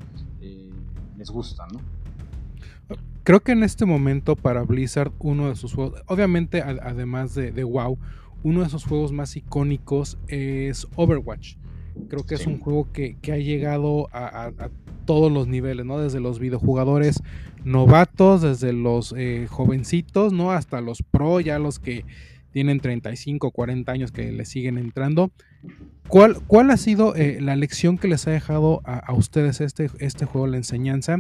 [1.17, 1.81] les gusta, ¿no?
[3.23, 7.63] Creo que en este momento para Blizzard uno de sus juegos, obviamente además de, de
[7.63, 7.97] WoW,
[8.43, 11.55] uno de sus juegos más icónicos es Overwatch.
[12.09, 14.51] Creo que es un juego que, ha llegado a,
[15.05, 15.99] todos los niveles, ¿no?
[15.99, 17.23] Desde los videojugadores
[17.65, 20.53] novatos, desde los eh, jovencitos, ¿no?
[20.53, 22.05] Hasta los pro, ya los que
[22.53, 25.33] tienen 35, 40 años que le siguen entrando.
[26.09, 30.27] ¿Cuál, cuál ha sido eh, la lección que les ha dejado a, ustedes este, este
[30.27, 31.19] juego, la enseñanza,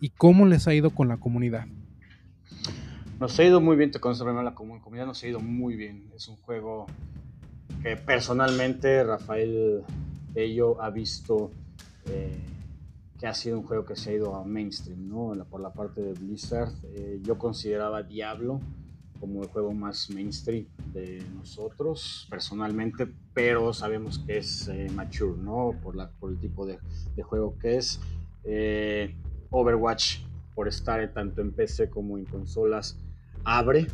[0.00, 1.66] y cómo les ha ido con la comunidad?
[3.20, 6.10] Nos ha ido muy bien, te conozco la comunidad, nos ha ido muy bien.
[6.16, 6.86] Es un juego
[7.82, 9.82] que personalmente Rafael
[10.32, 11.50] Bello ha visto
[12.06, 12.38] eh,
[13.18, 15.44] que ha sido un juego que se ha ido a mainstream, ¿no?
[15.44, 16.72] Por la parte de Blizzard.
[16.94, 18.60] Eh, yo consideraba Diablo
[19.20, 25.74] como el juego más mainstream de nosotros personalmente, pero sabemos que es eh, mature, ¿no?
[25.82, 26.78] Por, la, por el tipo de,
[27.14, 28.00] de juego que es.
[29.50, 30.20] Overwatch,
[30.54, 32.96] por estar tanto en PC como en consolas,
[33.44, 33.86] abre,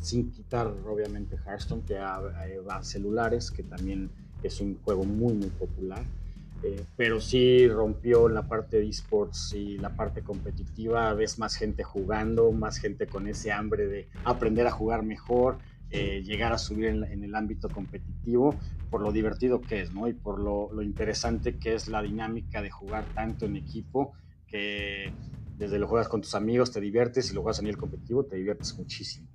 [0.00, 4.10] sin quitar obviamente Hearthstone, que va a celulares, que también
[4.44, 6.06] es un juego muy, muy popular.
[6.66, 11.12] Eh, pero sí rompió la parte de esports y la parte competitiva.
[11.12, 15.58] Ves más gente jugando, más gente con ese hambre de aprender a jugar mejor,
[15.90, 20.08] eh, llegar a subir en, el ámbito competitivo, por lo divertido que es, ¿no?
[20.08, 24.14] Y por lo, interesante que es la dinámica de jugar tanto en equipo,
[24.46, 25.12] que
[25.58, 28.36] desde lo juegas con tus amigos te diviertes y lo juegas a nivel competitivo te
[28.36, 29.28] diviertes muchísimo.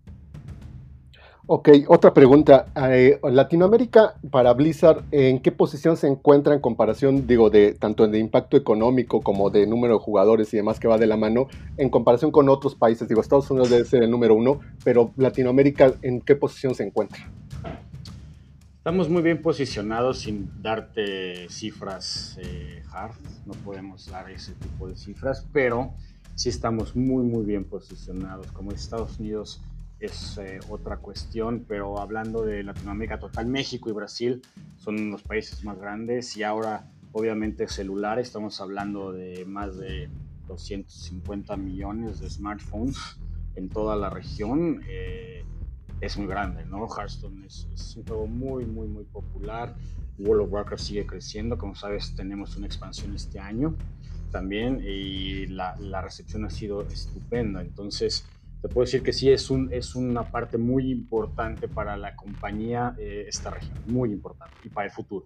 [1.51, 2.67] Ok, otra pregunta.
[2.91, 8.19] Eh, Latinoamérica para Blizzard, ¿en qué posición se encuentra en comparación, digo, de tanto de
[8.19, 11.89] impacto económico como de número de jugadores y demás que va de la mano, en
[11.89, 13.07] comparación con otros países?
[13.07, 17.27] Digo, Estados Unidos debe ser el número uno, pero Latinoamérica, ¿en qué posición se encuentra?
[18.77, 23.15] Estamos muy bien posicionados sin darte cifras eh, hard,
[23.47, 25.95] no podemos dar ese tipo de cifras, pero
[26.35, 28.51] sí estamos muy, muy bien posicionados.
[28.51, 29.63] Como Estados Unidos
[29.99, 34.41] es eh, otra cuestión, pero hablando de Latinoamérica total, México y Brasil
[34.77, 40.09] son los países más grandes y ahora obviamente celular, estamos hablando de más de
[40.47, 42.97] 250 millones de smartphones
[43.55, 44.83] en toda la región.
[44.87, 45.43] Eh,
[46.01, 46.87] es muy grande, ¿no?
[46.87, 49.75] Hearthstone es, un juego muy, muy, muy popular.
[50.17, 53.75] World of Warcraft sigue creciendo, como sabes tenemos una expansión este año
[54.31, 57.61] también y la recepción ha sido estupenda.
[57.61, 58.25] Entonces,
[58.61, 62.93] te puedo decir que sí es, un, es una parte muy importante para la compañía
[62.97, 65.25] eh, esta región, muy importante y para el futuro.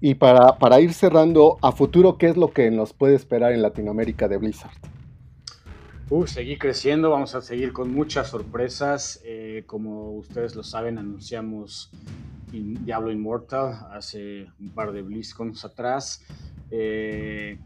[0.00, 3.62] Y para, para, ir cerrando, a futuro, ¿qué es lo que nos puede esperar en
[3.62, 4.72] Latinoamérica de Blizzard?
[6.10, 9.20] Uh, seguir creciendo, vamos a seguir con muchas sorpresas.
[9.24, 11.90] Eh, como ustedes lo saben, anunciamos
[12.50, 16.24] Diablo Immortal hace un par de BlizzCons atrás.
[16.70, 17.58] Eh,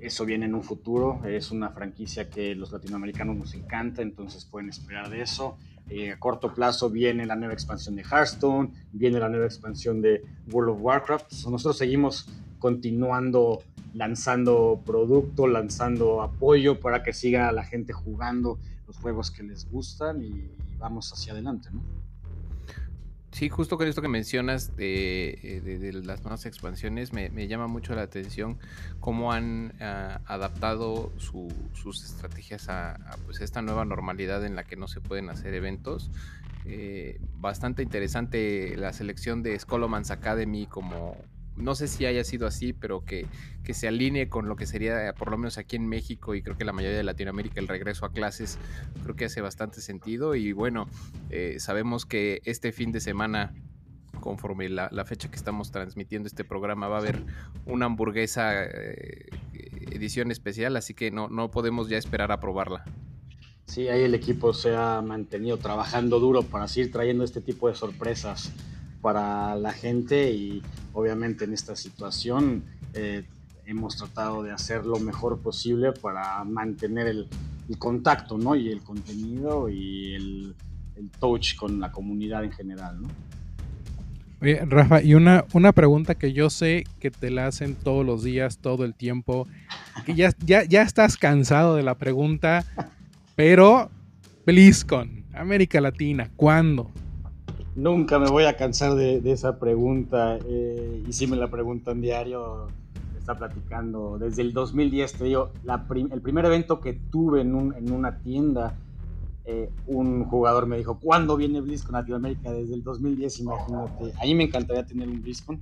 [0.00, 4.68] eso viene en un futuro, es una franquicia que los latinoamericanos nos encanta, entonces pueden
[4.68, 5.56] esperar de eso.
[5.88, 10.22] Eh, a corto plazo viene la nueva expansión de Hearthstone, viene la nueva expansión de
[10.50, 11.32] World of Warcraft.
[11.46, 12.28] Nosotros seguimos
[12.58, 19.70] continuando lanzando producto, lanzando apoyo para que siga la gente jugando los juegos que les
[19.70, 21.82] gustan y vamos hacia adelante, ¿no?
[23.34, 28.02] Sí, justo con esto que mencionas de, eh, las nuevas expansiones, me, llama mucho la
[28.02, 28.58] atención
[29.00, 34.86] cómo han ah, adaptado sus estrategias a, pues, esta nueva normalidad en la que no
[34.86, 36.12] se pueden hacer eventos.
[36.64, 41.16] Eh, bastante interesante la selección de Scolomans Academy como,
[41.56, 43.26] no sé si haya sido así, pero que,
[43.62, 46.56] que, se alinee con lo que sería, por lo menos aquí en México y creo
[46.56, 48.58] que la mayoría de Latinoamérica, el regreso a clases,
[49.02, 50.34] creo que hace bastante sentido.
[50.34, 50.88] Y bueno,
[51.30, 53.54] eh, sabemos que este fin de semana,
[54.20, 57.22] conforme la, fecha que estamos transmitiendo este programa, va a haber
[57.66, 59.28] una hamburguesa eh,
[59.90, 62.84] edición especial, así que no, no podemos ya esperar a probarla.
[63.66, 67.74] Sí, ahí el equipo se ha mantenido trabajando duro para seguir trayendo este tipo de
[67.74, 68.52] sorpresas
[69.04, 70.62] para la gente y
[70.94, 72.64] obviamente en esta situación
[72.94, 73.24] eh,
[73.66, 77.28] hemos tratado de hacer lo mejor posible para mantener el,
[77.78, 78.56] contacto ¿no?
[78.56, 80.54] y el contenido y el,
[81.20, 83.02] touch con la comunidad en general.
[83.02, 83.08] ¿no?
[84.40, 88.24] Oye, Rafa, y una, una pregunta que yo sé que te la hacen todos los
[88.24, 89.46] días, todo el tiempo,
[90.06, 92.64] que ya, ya, ya estás cansado de la pregunta,
[93.36, 93.90] pero
[94.46, 96.90] BlizzCon, América Latina, ¿cuándo?
[97.76, 100.38] Nunca me voy a cansar de, esa pregunta.
[100.46, 102.68] Eh, y si me la preguntan diario,
[103.18, 104.16] está platicando.
[104.18, 105.50] Desde el 2010, te digo,
[106.12, 108.74] el primer evento que tuve en, una tienda,
[109.44, 112.52] eh, un jugador me dijo, ¿cuándo viene BlizzCon Latinoamérica?
[112.52, 114.12] Desde el 2010, imagínate.
[114.20, 115.60] Ahí me encantaría tener un BlizzCon.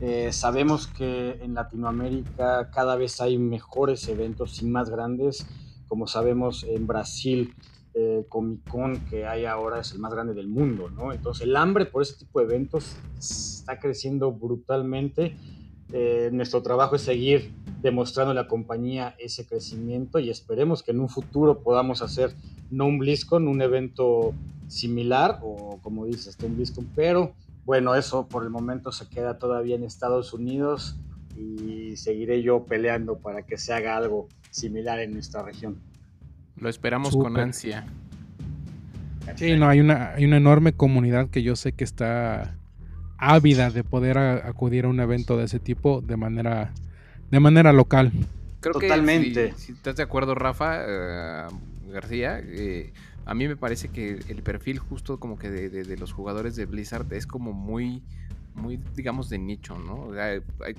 [0.00, 5.46] Eh, sabemos que en Latinoamérica cada vez hay mejores eventos y más grandes.
[5.86, 7.54] Como sabemos, en Brasil
[7.98, 11.14] eh, Comic Con que hay ahora es el más grande del mundo, ¿no?
[11.14, 15.34] Entonces el hambre por ese tipo de eventos está creciendo brutalmente.
[15.92, 21.00] Eh, nuestro trabajo es seguir demostrando a la compañía ese crecimiento y esperemos que en
[21.00, 22.34] un futuro podamos hacer
[22.70, 24.34] no un BlizzCon, un evento
[24.68, 27.32] similar o como dices, un BlizzCon, pero
[27.64, 30.96] bueno, eso por el momento se queda todavía en Estados Unidos
[31.34, 35.80] y seguiré yo peleando para que se haga algo similar en nuestra región.
[36.58, 37.86] Lo esperamos con ansia.
[39.34, 42.54] Sí, no, hay una, hay una enorme comunidad que yo sé que está
[43.18, 46.72] ávida de poder acudir a un evento de ese tipo de manera,
[47.30, 48.12] de manera local.
[48.60, 49.50] Creo Totalmente.
[49.50, 51.46] que si, estás de acuerdo, Rafa eh,
[51.92, 52.92] García, eh,
[53.24, 57.12] a mí me parece que el perfil justo como que de, los jugadores de Blizzard
[57.12, 58.02] es como muy
[58.56, 60.08] muy, digamos, de nicho, ¿no?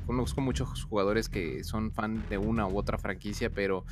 [0.05, 3.86] conozco muchos jugadores que son fan de una u otra franquicia, pero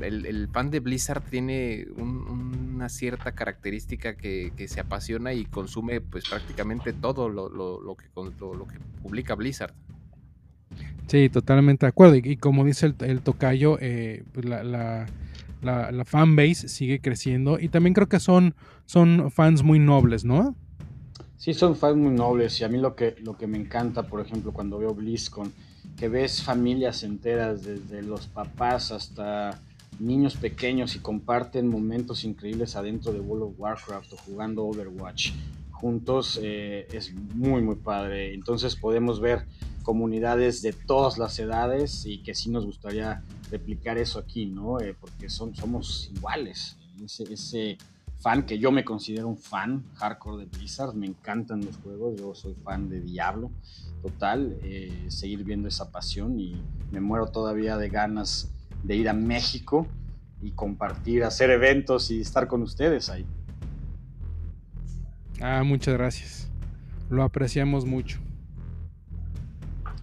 [0.00, 6.92] el, fan de Blizzard tiene una cierta característica que, se apasiona y consume pues prácticamente
[6.92, 7.48] todo lo,
[7.96, 9.74] que, lo, que publica Blizzard.
[11.06, 12.16] Sí, totalmente de acuerdo.
[12.16, 15.06] Y, como dice el, tocayo, eh, pues la, la,
[15.62, 18.54] la, fanbase sigue creciendo y también creo que son,
[18.86, 20.54] son fans muy nobles, ¿no?
[21.36, 24.20] Sí, son fans muy nobles y a mí lo que, lo que me encanta, por
[24.20, 25.52] ejemplo, cuando veo BlizzCon,
[25.96, 29.60] que ves familias enteras, desde los papás hasta
[29.98, 35.32] niños pequeños y comparten momentos increíbles adentro de World of Warcraft o jugando Overwatch
[35.84, 38.32] juntos, eh, es muy, muy padre.
[38.32, 39.44] Entonces podemos ver
[39.82, 44.80] comunidades de todas las edades y que sí nos gustaría replicar eso aquí, ¿no?
[44.80, 46.78] Eh, porque son, somos iguales.
[47.04, 47.78] Ese, ese
[48.24, 52.34] fan, que yo me considero un fan hardcore de Blizzard, me encantan los juegos, yo
[52.34, 53.50] soy fan de Diablo,
[54.00, 56.56] total, eh, seguir viendo esa pasión y
[56.90, 58.50] me muero todavía de ganas
[58.82, 59.86] de ir a México
[60.40, 63.26] y compartir, hacer eventos y estar con ustedes ahí.
[65.38, 66.48] Ah, muchas gracias.
[67.10, 68.18] Lo apreciamos mucho.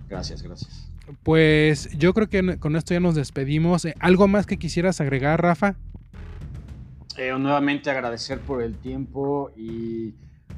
[0.08, 0.92] Gracias, gracias.
[1.24, 3.84] Pues yo creo que con esto ya nos despedimos.
[3.86, 5.76] Eh, ¿Algo más que quisieras agregar, Rafa?
[7.18, 10.14] Eh, nuevamente agradecer por el tiempo y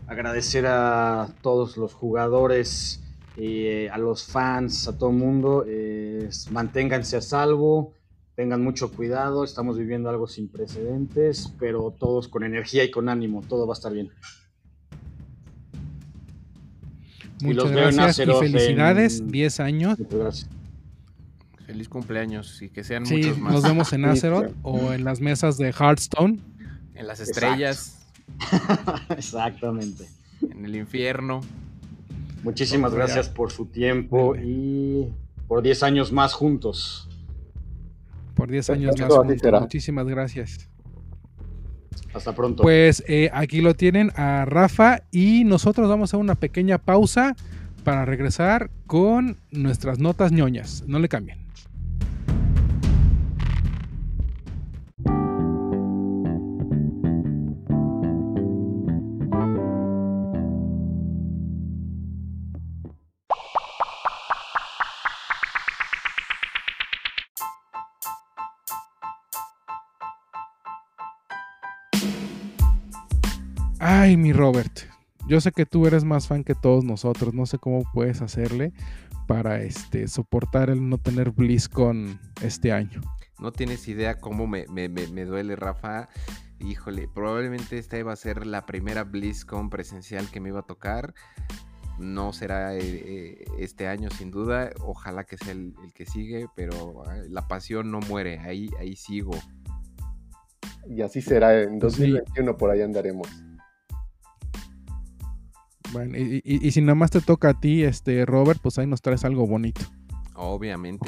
[0.08, 3.02] agradecer a todos los jugadores,
[3.38, 5.66] eh, a los fans, a todo el mundo.
[5.68, 7.94] Eh, manténganse a salvo,
[8.36, 9.44] tengan mucho cuidado.
[9.44, 13.42] Estamos viviendo algo sin precedentes, pero todos con energía y con ánimo.
[13.48, 14.12] Todo va a estar bien.
[17.42, 20.00] Muchas gracias y felicidades, 10 años.
[20.00, 20.63] Muchas gracias.
[21.66, 23.54] Feliz cumpleaños y que sean muchos más.
[23.54, 26.40] Nos vemos en Azeroth o en las mesas de Hearthstone.
[26.96, 28.06] En las estrellas.
[29.18, 30.08] Exactamente.
[30.42, 31.42] En el infierno.
[32.44, 35.08] Muchísimas gracias por su tiempo y
[35.48, 37.10] por 10 años más juntos.
[38.36, 39.62] Por 10 años más juntos.
[39.62, 40.70] Muchísimas gracias.
[42.14, 42.62] Hasta pronto.
[42.62, 47.36] Pues eh, aquí lo tienen a Rafa y nosotros vamos a una pequeña pausa
[47.84, 50.84] para regresar con nuestras notas ñoñas.
[50.88, 51.43] No le cambien.
[73.96, 74.80] Ay, mi Robert,
[75.28, 78.74] yo sé que tú eres más fan que todos nosotros, no sé cómo puedes hacerle
[79.28, 83.02] para este soportar el no tener BlizzCon este año.
[83.40, 86.10] No tienes idea cómo me, duele, Rafa.
[86.60, 91.14] Híjole, probablemente esta iba a ser la primera BlizzCon presencial que me iba a tocar.
[92.00, 94.72] No será eh, eh, este año sin duda.
[94.80, 98.40] Ojalá que sea el, que sigue, pero la pasión no muere.
[98.40, 99.36] Ahí, ahí sigo.
[100.90, 101.62] Y así será.
[101.62, 103.30] En 2021 por ahí andaremos.
[105.94, 109.24] Bueno, y, si nada más te toca a ti, este Robert, pues ahí nos traes
[109.26, 109.82] algo bonito.
[110.34, 111.08] Obviamente.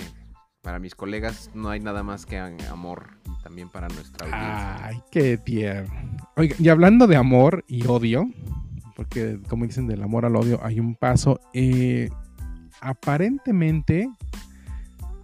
[0.61, 4.85] Para mis colegas no hay nada más que amor y también para nuestra audiencia.
[4.85, 5.93] Ay, qué tierno.
[6.35, 8.27] Oiga, y hablando de amor y odio,
[8.95, 12.09] porque como dicen del amor al odio hay un paso, eh,
[12.81, 14.09] aparentemente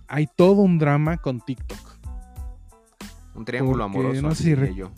[0.07, 1.79] hay todo un drama con TikTok.
[3.35, 4.21] Un triángulo amoroso.
[4.21, 4.91] No sé si yo.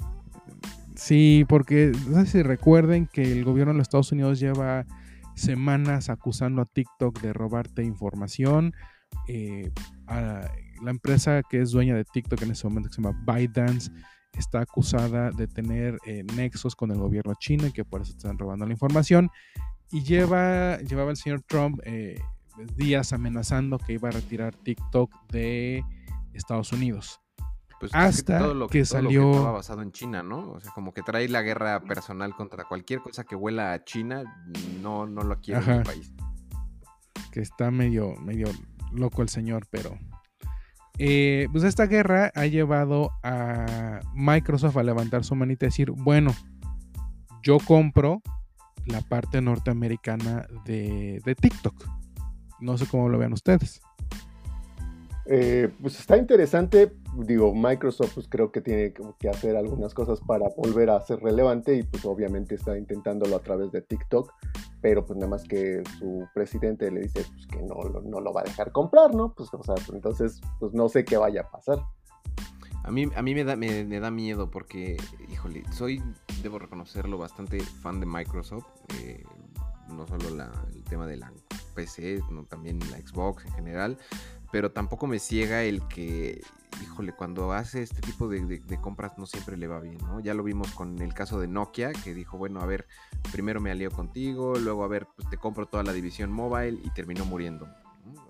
[1.03, 4.85] Sí, porque no sé si recuerden que el gobierno de los Estados Unidos lleva
[5.35, 8.73] semanas acusando a TikTok de robarte información.
[9.27, 9.69] Eh,
[10.07, 13.91] la empresa que es dueña de TikTok en ese momento, que se llama ByteDance,
[14.31, 18.37] está acusada de tener eh, nexos con el gobierno chino y que por eso están
[18.37, 19.29] robando la información.
[19.91, 22.21] Y lleva, llevaba el señor Trump eh,
[22.77, 25.83] días amenazando que iba a retirar TikTok de
[26.33, 27.22] Estados Unidos.
[27.83, 30.51] Pues, hasta todo lo que, salió estaba basado en China, ¿no?
[30.51, 34.23] O sea, como que trae la guerra personal contra cualquier cosa que huela a China,
[34.81, 36.13] no, no lo quiere en el país.
[37.33, 38.47] Que está medio, medio
[38.93, 39.99] loco el señor, pero.
[40.97, 46.33] Eh, pues esta guerra ha llevado a Microsoft a levantar su manita y decir, bueno,
[47.41, 48.21] yo compro
[48.85, 51.85] la parte norteamericana de, de TikTok.
[52.61, 53.81] No sé cómo lo vean ustedes.
[55.25, 60.49] Eh, pues está interesante, digo, Microsoft pues creo que tiene que hacer algunas cosas para
[60.57, 64.33] volver a ser relevante y pues obviamente está intentándolo a través de TikTok,
[64.81, 68.41] pero pues nada más que su presidente le dice pues, que no, no lo va
[68.41, 69.33] a dejar comprar, ¿no?
[69.33, 71.79] Pues o sea, entonces pues no sé qué vaya a pasar.
[72.83, 74.97] A mí, a mí me, da, me, da miedo porque,
[75.31, 76.03] híjole, soy,
[76.41, 78.65] debo reconocerlo, bastante fan de Microsoft.
[78.99, 79.23] Eh,
[79.87, 81.31] no solo el tema de la
[81.75, 83.97] PC, sino también la Xbox en general
[84.53, 86.39] pero tampoco me ciega el que,
[86.83, 90.19] híjole, cuando hace este tipo de, compras no siempre le va bien, ¿no?
[90.19, 92.85] Ya lo vimos con el caso de Nokia, que dijo, bueno, a ver,
[93.31, 96.91] primero me alío contigo, luego a ver, pues te compro toda la división mobile y
[96.91, 97.67] terminó muriendo.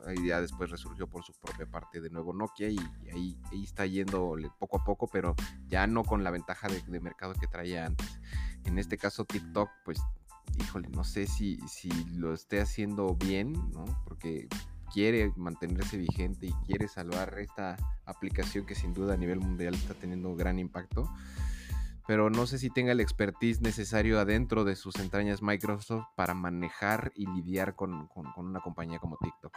[0.07, 2.79] Ahí ya después resurgió por su propia parte de nuevo Nokia y
[3.11, 5.35] ahí, está yendo poco a poco, pero
[5.67, 8.17] ya no con la ventaja de, de mercado que traía antes.
[8.63, 9.99] En este caso TikTok, pues
[10.57, 13.83] híjole, no sé si, si lo esté haciendo bien, ¿no?
[14.05, 14.47] Porque
[14.93, 17.75] quiere mantenerse vigente y quiere salvar esta
[18.05, 21.09] aplicación que sin duda a nivel mundial está teniendo gran impacto.
[22.05, 27.11] Pero no sé si tenga el expertise necesario adentro de sus entrañas Microsoft para manejar
[27.15, 29.53] y lidiar con, una compañía como TikTok.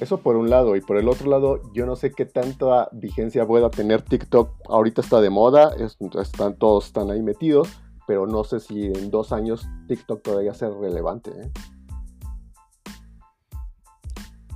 [0.00, 3.46] Eso por un lado, y por el otro lado, yo no sé qué tanta vigencia
[3.46, 4.50] pueda tener TikTok.
[4.68, 5.72] Ahorita está de moda,
[6.20, 10.70] están, todos están ahí metidos, pero no sé si en dos años TikTok todavía sea
[10.70, 11.30] relevante.
[11.30, 11.52] ¿eh?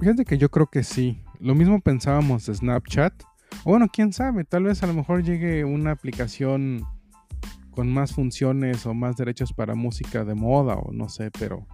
[0.03, 1.23] Fíjate que yo creo que sí.
[1.39, 3.23] Lo mismo pensábamos de Snapchat.
[3.63, 6.85] O bueno, quién sabe, tal vez a lo mejor llegue una aplicación
[7.71, 11.69] con más funciones o más derechos para música de moda o no sé, pero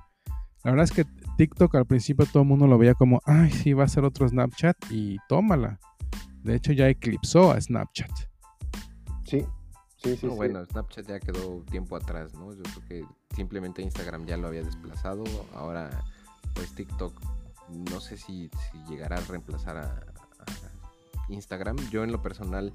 [0.62, 1.07] la verdad es que
[1.39, 4.29] TikTok al principio todo el mundo lo veía como, ay, sí, va a ser otro
[4.29, 5.81] Snapchat y tómala.
[6.43, 8.11] De hecho ya eclipsó a Snapchat.
[9.24, 9.47] Sí,
[9.97, 10.26] sí, sí.
[10.26, 12.53] Bueno, Snapchat ya quedó tiempo atrás, ¿no?
[12.53, 13.05] Yo creo que
[13.35, 15.24] simplemente Instagram ya lo había desplazado,
[15.55, 15.89] ahora
[16.53, 17.38] pues TikTok
[17.71, 18.51] no sé si,
[18.89, 20.05] llegará a reemplazar a,
[21.29, 21.77] Instagram.
[21.91, 22.73] Yo en lo personal,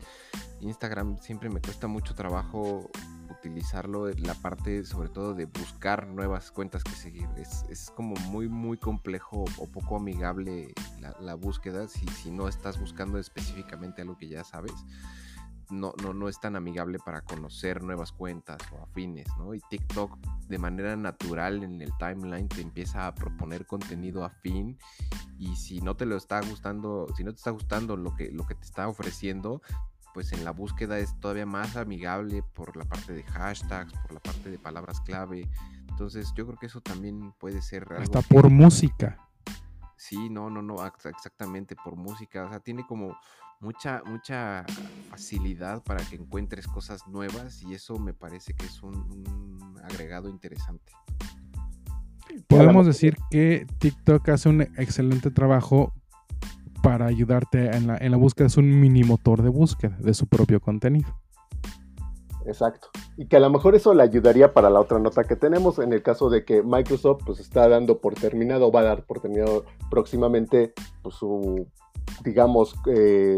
[0.61, 2.87] Instagram siempre me cuesta mucho trabajo
[3.31, 7.27] utilizarlo, la parte sobre todo de buscar nuevas cuentas que seguir.
[7.37, 12.79] Es, como muy, muy complejo o poco amigable la, la búsqueda si, si, no estás
[12.79, 14.73] buscando específicamente algo que ya sabes
[15.73, 19.53] no, no, no es tan amigable para conocer nuevas cuentas o afines, ¿no?
[19.53, 20.17] Y TikTok
[20.47, 24.77] de manera natural en el timeline te empieza a proponer contenido afín
[25.37, 28.45] y si no te lo está gustando, si no te está gustando lo que, lo
[28.45, 29.61] que te está ofreciendo,
[30.13, 34.19] pues en la búsqueda es todavía más amigable por la parte de hashtags, por la
[34.19, 35.49] parte de palabras clave.
[35.89, 37.91] Entonces yo creo que eso también puede ser...
[37.93, 39.17] Hasta por música.
[39.97, 42.45] Sí, no, no, no, exactamente, por música.
[42.45, 43.17] O sea, tiene como
[43.63, 44.65] mucha, mucha
[45.09, 50.91] facilidad para que encuentres cosas nuevas y eso me parece que es un, agregado interesante.
[52.47, 55.93] Podemos decir que TikTok hace un excelente trabajo
[56.81, 60.27] para ayudarte en la, en la búsqueda, es un mini motor de búsqueda de su
[60.27, 61.17] propio contenido.
[62.45, 62.89] Exacto.
[63.15, 65.93] Y que a lo mejor eso le ayudaría para la otra nota que tenemos, en
[65.93, 69.63] el caso de que Microsoft pues está dando por terminado, va a dar por terminado
[69.89, 71.67] próximamente pues, su,
[72.23, 73.35] digamos, eh,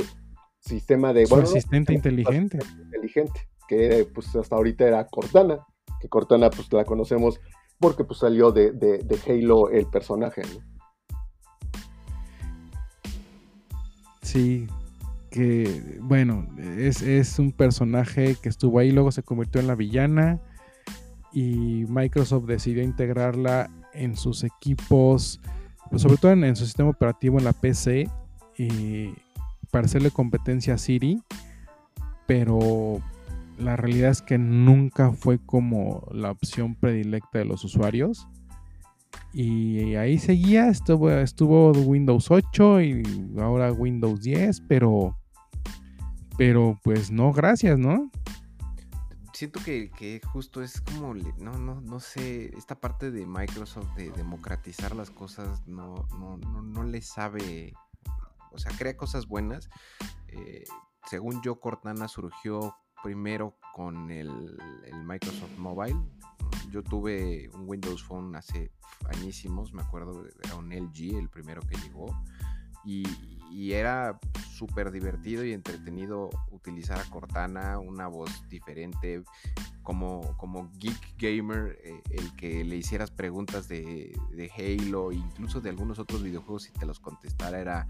[0.59, 1.25] sistema de...
[1.25, 2.59] Su asistente inteligente.
[2.83, 5.65] Inteligente, que pues hasta ahorita era Cortana,
[5.99, 7.39] que Cortana pues la conocemos
[7.79, 10.75] porque pues salió de, de Halo el personaje, ¿no?
[14.25, 14.67] Sí,
[15.29, 20.39] que, bueno, es, un personaje que estuvo ahí, luego se convirtió en la villana
[21.31, 25.39] y Microsoft decidió integrarla en sus equipos,
[25.89, 28.09] pues sobre todo en, su sistema operativo en la PC,
[28.57, 29.13] y
[29.71, 31.21] para hacerle competencia a Siri,
[32.27, 33.01] pero
[33.57, 38.27] la realidad es que nunca fue como la opción predilecta de los usuarios.
[39.33, 43.03] Y ahí seguía, estuvo, estuvo Windows 8 y
[43.37, 45.15] ahora Windows 10, pero
[46.37, 48.11] pero pues no, gracias, ¿no?
[49.33, 54.95] Siento que, justo es como, no, no, no sé, esta parte de Microsoft de democratizar
[54.95, 57.73] las cosas no, no, no, le sabe,
[58.55, 59.69] o sea, crea cosas buenas.
[60.27, 60.63] Eh,
[61.09, 64.57] según yo, Cortana surgió primero con el,
[65.05, 65.99] Microsoft Mobile.
[66.71, 68.71] Yo tuve un Windows Phone hace
[69.09, 72.07] añísimos, me acuerdo, era un LG el primero que llegó.
[72.83, 73.03] Y,
[73.71, 74.19] era
[74.51, 79.23] súper divertido y entretenido utilizar a Cortana, una voz diferente,
[79.81, 85.69] como, como geek gamer, eh, el que le hicieras preguntas de, de, Halo, incluso de
[85.69, 87.87] algunos otros videojuegos y te los contestara era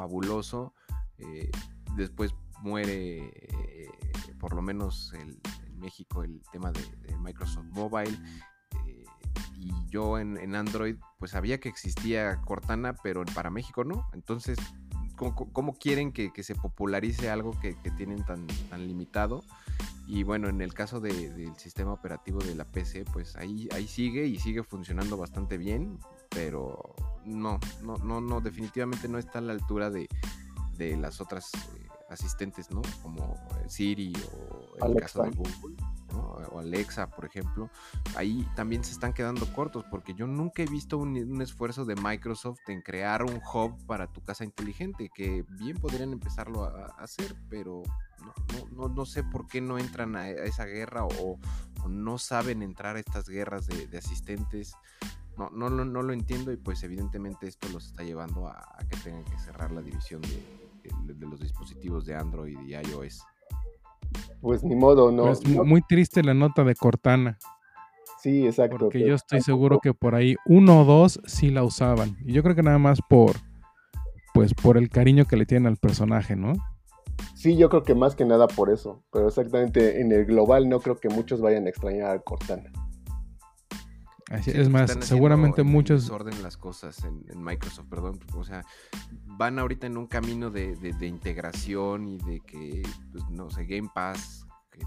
[0.00, 0.74] fabuloso.
[1.18, 1.50] Eh,
[1.96, 3.90] después muere, eh,
[4.38, 5.40] por lo menos en
[5.78, 6.82] México, el tema de,
[7.18, 8.16] Microsoft Mobile
[9.60, 14.06] y yo en, Android pues sabía que existía Cortana, pero para México no.
[14.12, 14.56] Entonces
[15.16, 19.42] cómo, quieren que, se popularice algo que, tienen tan, tan limitado.
[20.06, 24.26] Y bueno, en el caso del sistema operativo de la PC, pues ahí, ahí sigue
[24.26, 25.98] y sigue funcionando bastante bien,
[26.30, 26.94] pero
[27.28, 30.08] no, no, no, no, definitivamente no está a la altura de,
[30.78, 32.82] las otras eh, asistentes, ¿no?
[33.02, 35.76] Como Siri o el caso de Google
[36.50, 37.70] o Alexa, por ejemplo,
[38.16, 42.60] ahí también se están quedando cortos porque yo nunca he visto un, esfuerzo de Microsoft
[42.68, 47.82] en crear un hub para tu casa inteligente, que bien podrían empezarlo a, hacer, pero
[48.74, 51.38] no, no, sé por qué no entran a, esa guerra o,
[51.88, 54.74] no saben entrar a estas guerras de, asistentes.
[55.38, 59.24] No, no, no, lo entiendo y pues evidentemente esto los está llevando a, que tengan
[59.24, 63.24] que cerrar la división de, de los dispositivos de Android y iOS.
[64.40, 65.24] Pues ni modo, no.
[65.24, 67.38] Pues muy triste la nota de Cortana.
[68.20, 68.78] Sí, exacto.
[68.78, 72.16] Porque yo estoy seguro que por ahí uno o dos sí la usaban.
[72.24, 73.36] Y yo creo que nada más por,
[74.34, 76.54] pues por el cariño que le tienen al personaje, ¿no?
[77.34, 79.04] Sí, yo creo que más que nada por eso.
[79.12, 82.72] Pero exactamente en el global no creo que muchos vayan a extrañar a Cortana
[84.30, 86.10] es más, seguramente muchos...
[86.10, 88.20] orden las cosas en, Microsoft, perdón.
[88.34, 88.64] O sea,
[89.24, 94.46] van ahorita en un camino de, integración y de que, pues, no sé, Game Pass,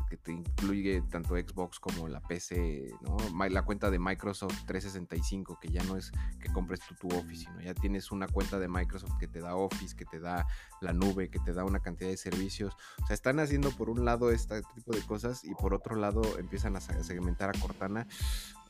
[0.09, 3.17] que, te incluye tanto Xbox como la PC, ¿no?
[3.49, 7.61] La cuenta de Microsoft 365, que ya no es que compres tú tu Office, sino
[7.61, 10.45] ya tienes una cuenta de Microsoft que te da Office, que te da
[10.79, 12.73] la nube, que te da una cantidad de servicios.
[13.03, 16.21] O sea, están haciendo por un lado este tipo de cosas y por otro lado
[16.37, 18.07] empiezan a segmentar a Cortana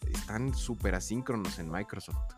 [0.10, 2.36] están súper asíncronos en Microsoft.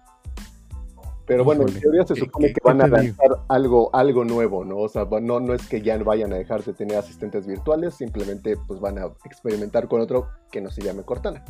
[1.26, 4.78] Pero bueno, en teoría se supone que van a lanzar algo, algo nuevo, ¿no?
[4.80, 8.58] O sea, no, no es que ya vayan a dejar de tener asistentes virtuales, simplemente
[8.68, 11.44] pues van a experimentar con otro que no se llame Cortana.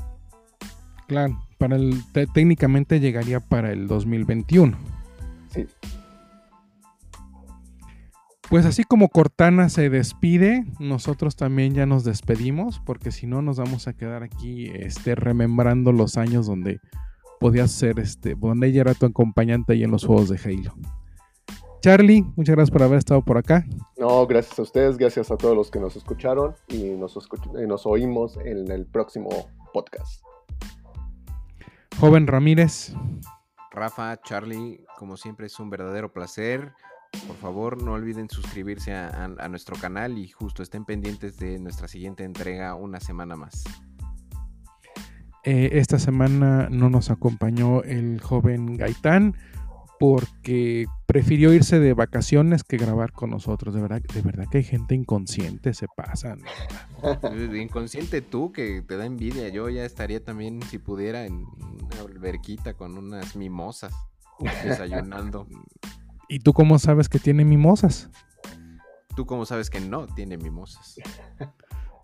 [1.07, 2.03] Claro, para el
[2.33, 4.77] técnicamente llegaría para el 2021.
[5.49, 5.67] Sí.
[8.53, 13.57] Pues así como Cortana se despide, nosotros también ya nos despedimos, porque si no nos
[13.57, 16.79] vamos a quedar aquí este, remembrando los años donde
[17.39, 20.75] podías ser, este, donde ella era tu acompañante ahí en los juegos de Halo.
[21.81, 23.65] Charlie, muchas gracias por haber estado por acá.
[23.97, 27.17] No, gracias a ustedes, gracias a todos los que nos escucharon y nos,
[27.59, 29.29] y nos oímos en el próximo
[29.73, 30.23] podcast.
[31.99, 32.93] Joven Ramírez.
[33.71, 36.71] Rafa, Charlie, como siempre es un verdadero placer.
[37.27, 42.23] Por favor, no olviden suscribirse a, nuestro canal y justo estén pendientes de nuestra siguiente
[42.23, 43.63] entrega una semana más.
[45.45, 49.35] Eh, esta semana no nos acompañó el joven Gaitán
[49.99, 53.73] porque prefirió irse de vacaciones que grabar con nosotros.
[53.73, 56.41] De verdad, de verdad que hay gente inconsciente, se pasan.
[57.55, 59.47] inconsciente tú, que te da envidia.
[59.49, 63.93] Yo ya estaría también, si pudiera, en una alberquita con unas mimosas,
[64.63, 65.47] desayunando.
[66.33, 68.09] ¿Y tú cómo sabes que tiene mimosas?
[69.15, 70.95] ¿Tú cómo sabes que no tiene mimosas?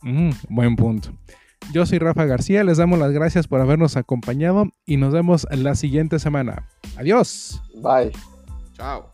[0.03, 1.09] Mm, buen punto.
[1.73, 5.73] Yo soy Rafa García, les damos las gracias por habernos acompañado y nos vemos la
[5.73, 6.69] siguiente semana.
[6.95, 7.59] Adiós.
[7.81, 8.11] Bye.
[8.73, 9.11] Chao.